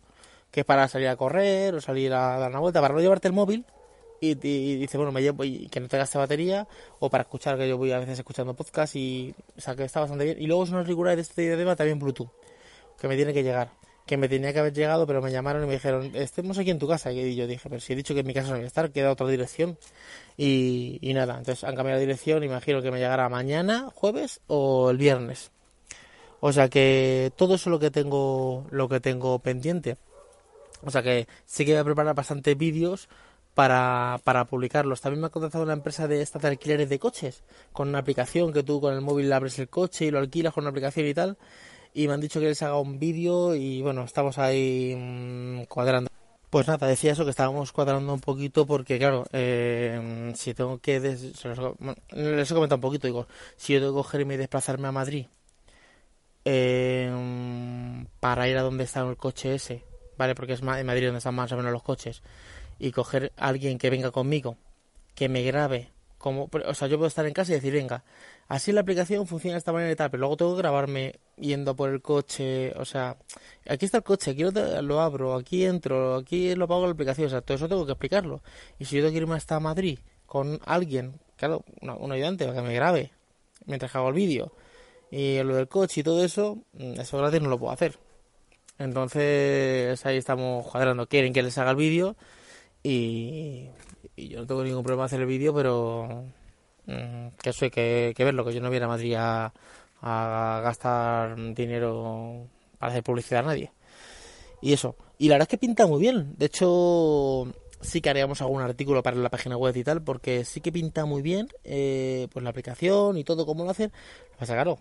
que 0.52 0.66
para 0.66 0.88
salir 0.90 1.08
a 1.08 1.16
correr 1.16 1.76
o 1.76 1.82
salir 1.82 2.14
a 2.14 2.38
dar 2.40 2.52
una 2.52 2.60
vuelta 2.60 2.82
para 2.82 2.94
no 2.94 3.00
llevarte 3.00 3.30
el 3.30 3.34
móvil 3.34 3.66
y, 4.20 4.36
dice 4.36 4.98
bueno 4.98 5.12
me 5.12 5.22
llevo 5.22 5.44
y 5.44 5.68
que 5.68 5.80
no 5.80 5.88
te 5.88 5.98
gaste 5.98 6.18
batería 6.18 6.68
o 7.00 7.10
para 7.10 7.24
escuchar 7.24 7.58
que 7.58 7.68
yo 7.68 7.78
voy 7.78 7.92
a 7.92 8.00
veces 8.00 8.20
escuchando 8.20 8.54
podcast 8.54 8.96
y 8.96 9.34
o 9.58 9.62
sea 9.62 9.76
que 9.76 9.84
está 9.84 10.00
bastante 10.00 10.26
bien 10.26 10.42
y 10.42 10.48
luego 10.48 10.64
una 10.64 10.80
auriculares 10.80 11.18
de 11.18 11.22
este 11.22 11.58
tema 11.58 11.76
también 11.76 12.00
Bluetooth 12.00 12.30
que 13.00 13.08
me 13.08 13.16
tiene 13.16 13.34
que 13.34 13.44
llegar 13.44 13.70
que 14.08 14.18
me 14.18 14.30
tenía 14.30 14.54
que 14.54 14.60
haber 14.60 14.74
llegado, 14.74 15.06
pero 15.06 15.22
me 15.22 15.32
llamaron 15.32 15.64
y 15.66 15.68
me 15.68 15.74
dijeron, 15.74 16.12
estemos 16.16 16.58
aquí 16.58 16.72
en 16.72 16.80
tu 16.80 16.88
casa. 16.88 17.12
Y 17.12 17.36
yo 17.36 17.46
dije, 17.46 17.68
pero 17.70 17.82
si 17.82 17.92
he 17.92 17.96
dicho 17.96 18.14
que 18.14 18.22
en 18.22 18.28
mi 18.28 18.34
casa 18.34 18.48
no 18.48 18.56
voy 18.56 18.64
a 18.64 18.68
estar, 18.68 18.90
queda 18.92 19.12
otra 19.12 19.28
dirección. 19.28 19.78
Y, 20.38 20.98
y 21.02 21.14
nada, 21.14 21.38
entonces 21.38 21.66
han 21.66 21.76
cambiado 21.76 22.00
de 22.00 22.06
dirección, 22.06 22.42
imagino 22.42 22.82
que 22.82 22.90
me 22.90 23.00
llegará 23.00 23.28
mañana, 23.28 23.90
jueves 23.94 24.40
o 24.48 24.90
el 24.90 24.98
viernes. 24.98 25.52
O 26.40 26.54
sea 26.54 26.70
que 26.70 27.32
todo 27.36 27.56
eso 27.56 27.70
es 27.70 27.72
lo 27.72 27.80
que 27.80 27.92
tengo, 27.92 28.66
lo 28.72 28.88
que 28.88 29.02
tengo 29.02 29.40
pendiente. 29.40 29.98
O 30.84 30.92
sea 30.92 31.04
que 31.04 31.28
sí 31.46 31.66
que 31.66 31.74
voy 31.74 31.82
a 31.82 31.84
preparar 31.84 32.16
bastantes 32.16 32.58
vídeos 32.58 33.10
para, 33.58 34.22
para 34.24 34.46
publicarlos. 34.46 35.02
También 35.02 35.22
me 35.22 35.28
ha 35.28 35.32
contactado 35.32 35.64
una 35.64 35.74
empresa 35.74 36.08
de 36.08 36.22
estas 36.22 36.44
de 36.44 36.50
alquileres 36.50 36.90
de 36.90 37.00
coches, 37.00 37.42
con 37.74 37.90
una 37.90 37.98
aplicación 37.98 38.54
que 38.54 38.62
tú 38.62 38.80
con 38.80 38.94
el 38.94 39.02
móvil 39.02 39.34
abres 39.34 39.58
el 39.58 39.68
coche 39.68 40.06
y 40.06 40.12
lo 40.12 40.20
alquilas 40.20 40.54
con 40.54 40.66
una 40.66 40.70
aplicación 40.70 41.08
y 41.08 41.16
tal 41.16 41.40
y 41.96 42.08
me 42.08 42.14
han 42.14 42.22
dicho 42.22 42.40
que 42.40 42.46
les 42.46 42.62
haga 42.62 42.80
un 42.80 43.00
vídeo 43.00 43.56
y 43.56 43.82
bueno, 43.82 44.04
estamos 44.04 44.38
ahí 44.38 44.96
mm, 44.96 45.64
cuadrando. 45.64 46.12
Pues 46.52 46.68
nada, 46.68 46.86
decía 46.86 47.14
eso, 47.14 47.24
que 47.24 47.32
estábamos 47.32 47.72
cuadrando 47.72 48.14
un 48.14 48.20
poquito 48.20 48.68
porque, 48.68 49.00
claro, 49.00 49.26
eh, 49.34 50.32
si 50.36 50.54
tengo 50.54 50.78
que... 50.78 51.00
les 51.00 52.52
he 52.52 52.54
comentado 52.54 52.76
un 52.76 52.82
poquito, 52.82 53.08
digo, 53.08 53.28
si 53.56 53.74
yo 53.74 53.80
tengo 53.80 53.94
que 53.94 54.04
cogerme 54.04 54.36
y 54.36 54.38
desplazarme 54.38 54.88
a 54.88 54.92
Madrid 54.92 55.26
eh, 56.46 57.12
para 58.20 58.48
ir 58.48 58.58
a 58.58 58.62
donde 58.62 58.84
está 58.84 59.02
el 59.02 59.18
coche 59.18 59.56
ese, 59.56 59.84
¿vale? 60.20 60.36
Porque 60.36 60.54
es 60.54 60.62
en 60.62 60.86
Madrid 60.86 61.06
donde 61.06 61.18
están 61.18 61.34
más 61.34 61.52
o 61.52 61.58
menos 61.58 61.72
los 61.72 61.82
coches, 61.82 62.22
y 62.80 62.92
coger 62.92 63.34
a 63.38 63.48
alguien 63.48 63.78
que 63.78 63.90
venga 63.90 64.12
conmigo, 64.12 64.58
que 65.16 65.30
me 65.30 65.44
grabe 65.44 65.92
como, 66.18 66.50
o 66.66 66.74
sea, 66.74 66.88
yo 66.88 66.98
puedo 66.98 67.08
estar 67.08 67.26
en 67.26 67.34
casa 67.34 67.52
y 67.52 67.56
decir, 67.56 67.74
venga, 67.74 68.04
así 68.48 68.72
la 68.72 68.82
aplicación 68.82 69.28
funciona 69.28 69.54
de 69.54 69.60
esta 69.60 69.72
manera 69.72 69.92
y 69.92 69.96
tal, 69.96 70.10
pero 70.10 70.22
luego 70.22 70.38
tengo 70.38 70.56
que 70.56 70.62
grabarme 70.62 71.20
yendo 71.38 71.76
por 71.76 71.90
el 71.90 72.02
coche, 72.02 72.74
o 72.76 72.86
sea, 72.86 73.18
aquí 73.70 73.86
está 73.86 74.00
el 74.00 74.04
coche, 74.04 74.32
aquí 74.32 74.44
lo, 74.44 75.02
abro, 75.02 75.36
aquí 75.36 75.66
entro, 75.66 76.16
aquí 76.16 76.56
lo 76.56 76.68
pago 76.68 76.86
la 76.86 76.94
aplicación, 76.94 77.28
o 77.28 77.30
sea, 77.30 77.42
todo 77.42 77.56
eso 77.56 77.70
tengo 77.70 77.86
que 77.86 77.92
explicarlo. 77.92 78.42
Y 78.80 78.86
si 78.86 78.96
yo 78.96 79.04
tengo 79.04 79.12
que 79.12 79.18
irme 79.18 79.36
hasta 79.36 79.60
Madrid 79.60 80.00
con 80.26 80.60
alguien, 80.66 81.20
claro, 81.38 81.64
un 81.82 82.12
ayudante 82.12 82.46
para 82.46 82.62
que 82.62 82.68
me 82.68 82.74
grabe 82.74 83.12
mientras 83.66 83.96
hago 83.96 84.10
el 84.10 84.16
vídeo, 84.16 84.52
y 85.12 85.42
lo 85.44 85.56
del 85.56 85.68
coche 85.68 86.02
y 86.02 86.04
todo 86.04 86.24
eso, 86.24 86.58
mm, 86.74 87.00
eso 87.00 87.18
gratis 87.18 87.42
no 87.42 87.50
lo 87.50 87.60
puedo 87.60 87.72
hacer. 87.72 87.98
Entonces 88.80 90.06
ahí 90.06 90.18
estamos 90.18 90.68
cuadrando. 90.68 91.08
Quieren 91.08 91.34
que 91.34 91.42
les 91.42 91.58
haga 91.58 91.72
el 91.72 91.78
vídeo 91.78 92.16
y, 92.84 93.70
yo 94.16 94.40
no 94.40 94.48
tengo 94.48 94.64
ningún 94.64 94.84
problema 94.84 95.06
hacer 95.06 95.22
el 95.22 95.28
vídeo, 95.28 95.54
pero 95.54 96.26
mm, 96.86 97.28
que 97.42 97.50
eso 97.50 97.66
hay 97.66 97.72
que, 97.72 98.14
verlo, 98.18 98.46
que 98.46 98.54
yo 98.54 98.62
no 98.62 98.70
viera 98.70 98.86
a 98.86 98.90
Madrid 98.90 99.16
a, 99.18 99.54
gastar 100.02 101.36
dinero 101.54 102.48
para 102.78 102.92
hacer 102.92 103.04
publicidad 103.04 103.44
a 103.44 103.48
nadie. 103.48 103.72
Y 104.62 104.74
eso. 104.74 104.96
Y 105.18 105.28
la 105.28 105.36
verdad 105.36 105.48
es 105.48 105.52
que 105.52 105.58
pinta 105.58 105.88
muy 105.88 106.00
bien. 106.00 106.36
De 106.38 106.46
hecho, 106.46 107.48
sí 107.82 108.02
que 108.02 108.10
haríamos 108.10 108.42
algún 108.42 108.62
artículo 108.62 109.04
para 109.04 109.18
la 109.18 109.30
página 109.30 109.58
web 109.58 109.76
y 109.76 109.84
tal, 109.84 110.04
porque 110.04 110.46
sí 110.46 110.62
que 110.62 110.72
pinta 110.72 111.06
muy 111.06 111.22
bien 111.22 111.48
eh, 111.64 112.28
pues 112.32 112.44
la 112.44 112.52
aplicación 112.52 113.18
y 113.18 113.24
todo 113.24 113.46
como 113.46 113.64
lo 113.64 113.72
hacen. 113.72 113.92
Lo 114.34 114.38
pasa, 114.38 114.54
claro, 114.54 114.80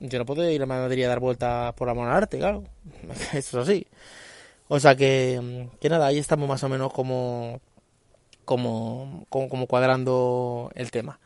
yo 0.00 0.18
no 0.18 0.26
puedo 0.26 0.48
ir 0.50 0.62
a 0.62 0.66
Madrid 0.66 1.04
a 1.04 1.08
dar 1.08 1.20
vueltas 1.20 1.74
por 1.74 1.88
amor 1.88 2.08
al 2.08 2.16
arte, 2.16 2.38
claro. 2.38 2.64
Eso 3.32 3.60
es 3.60 3.68
así. 3.68 3.86
O 4.74 4.80
sea 4.80 4.96
que, 4.96 5.68
que 5.80 5.90
nada, 5.90 6.06
ahí 6.06 6.16
estamos 6.16 6.48
más 6.48 6.64
o 6.64 6.68
menos 6.70 6.94
como, 6.94 7.60
como, 8.46 9.26
como, 9.28 9.66
cuadrando 9.66 10.70
el 10.74 10.90
tema. 10.90 11.20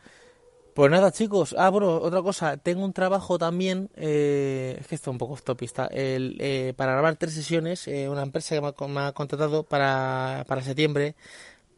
Pues 0.73 0.91
nada, 0.91 1.13
chicos. 1.13 1.55
Ah, 1.57 1.69
bueno, 1.69 1.95
otra 1.95 2.21
cosa. 2.21 2.57
Tengo 2.57 2.83
un 2.83 2.91
trabajo 2.91 3.37
también. 3.39 3.89
Eh, 3.95 4.75
es 4.81 4.87
que 4.87 4.95
está 4.95 5.11
un 5.11 5.17
poco 5.17 5.37
topista. 5.41 5.87
El, 5.87 6.35
eh, 6.41 6.73
para 6.75 6.91
grabar 6.91 7.15
tres 7.15 7.35
sesiones. 7.35 7.87
Eh, 7.87 8.09
una 8.09 8.23
empresa 8.23 8.53
que 8.53 8.87
me 8.89 8.99
ha, 8.99 9.13
contratado 9.13 9.63
para, 9.63 10.43
para 10.45 10.61
septiembre. 10.61 11.15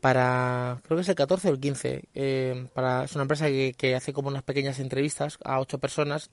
Para. 0.01 0.81
Creo 0.85 0.97
que 0.97 1.03
es 1.03 1.09
el 1.09 1.15
14 1.15 1.49
o 1.49 1.51
el 1.51 1.59
15. 1.59 2.03
Eh, 2.15 2.67
es 3.03 3.13
una 3.13 3.21
empresa 3.21 3.45
que, 3.45 3.75
que 3.77 3.95
hace 3.95 4.11
como 4.11 4.29
unas 4.29 4.41
pequeñas 4.41 4.79
entrevistas 4.79 5.37
a 5.43 5.59
ocho 5.59 5.77
personas 5.77 6.31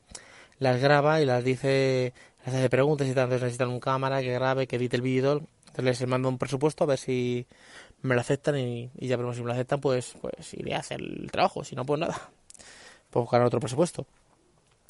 las 0.59 0.81
graba 0.81 1.21
y 1.21 1.27
las 1.27 1.45
dice, 1.45 2.13
las 2.47 2.55
hace 2.55 2.71
preguntas 2.71 3.09
y 3.09 3.13
tal, 3.13 3.25
entonces 3.25 3.43
necesitan 3.43 3.69
un 3.69 3.81
cámara 3.81 4.21
que 4.21 4.33
grabe, 4.33 4.67
que 4.67 4.77
edite 4.77 4.97
el 4.97 5.03
vídeo, 5.03 5.43
entonces 5.67 6.01
les 6.01 6.09
mando 6.09 6.29
un 6.29 6.39
presupuesto 6.39 6.85
a 6.85 6.87
ver 6.87 6.99
si 6.99 7.47
me 8.03 8.15
lo 8.15 8.21
aceptan 8.21 8.57
y, 8.57 8.91
ya 8.95 9.17
veremos 9.17 9.37
si 9.37 9.43
me 9.43 9.49
lo 9.49 9.55
aceptan, 9.55 9.81
pues, 9.81 10.15
pues 10.21 10.55
iré 10.55 10.75
a 10.75 10.79
hacer 10.79 11.01
el 11.01 11.31
trabajo, 11.31 11.65
si 11.65 11.75
no, 11.75 11.85
pues 11.85 12.01
nada, 12.01 12.31
puedo 13.11 13.25
buscar 13.25 13.43
otro 13.43 13.61
presupuesto. 13.61 14.07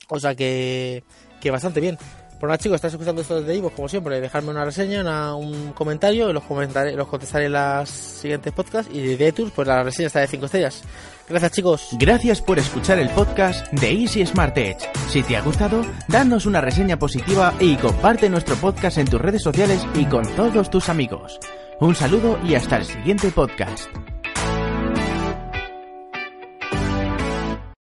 O 0.09 0.21
sea 0.21 0.35
que, 0.35 1.03
que 1.41 1.51
bastante 1.51 1.81
bien. 1.81 1.99
Pues 2.39 2.49
nada, 2.49 2.59
chicos, 2.59 2.75
estáis 2.77 2.93
escuchando 2.93 3.23
esto 3.23 3.41
desde 3.41 3.57
Ivo, 3.57 3.71
como 3.71 3.89
siempre, 3.89 4.21
dejadme 4.21 4.51
una 4.51 4.65
reseña, 4.65 5.35
un 5.35 5.73
comentario, 5.73 6.31
los 6.35 6.45
comentaré, 6.45 6.93
los 6.95 7.09
contestaré 7.09 7.47
en 7.47 7.53
las 7.53 7.89
siguientes 7.89 8.53
podcasts, 8.53 8.95
y 8.95 9.17
de 9.17 9.29
iTunes, 9.29 9.53
pues 9.57 9.67
la 9.67 9.83
reseña 9.83 10.09
está 10.09 10.21
de 10.21 10.27
5 10.27 10.45
estrellas. 10.45 10.83
Gracias, 11.29 11.53
chicos. 11.53 11.89
Gracias 11.93 12.43
por 12.43 12.59
escuchar 12.59 12.99
el 12.99 13.09
podcast 13.11 13.67
de 13.73 13.91
Easy 13.91 14.25
Smart 14.27 14.57
Edge. 14.59 14.87
Si 15.09 15.23
te 15.23 15.37
ha 15.37 15.41
gustado, 15.41 15.83
danos 16.09 16.45
una 16.45 16.61
reseña 16.61 16.99
positiva 16.99 17.55
y 17.59 17.77
comparte 17.77 18.29
nuestro 18.29 18.55
podcast 18.57 18.99
en 18.99 19.09
tus 19.09 19.21
redes 19.21 19.43
sociales 19.43 19.87
y 19.95 20.05
con 20.05 20.27
todos 20.37 20.69
tus 20.69 20.91
amigos. 20.91 21.41
Un 21.81 21.95
saludo 21.95 22.39
y 22.45 22.55
hasta 22.55 22.77
el 22.77 22.85
siguiente 22.85 23.31
podcast. 23.31 23.89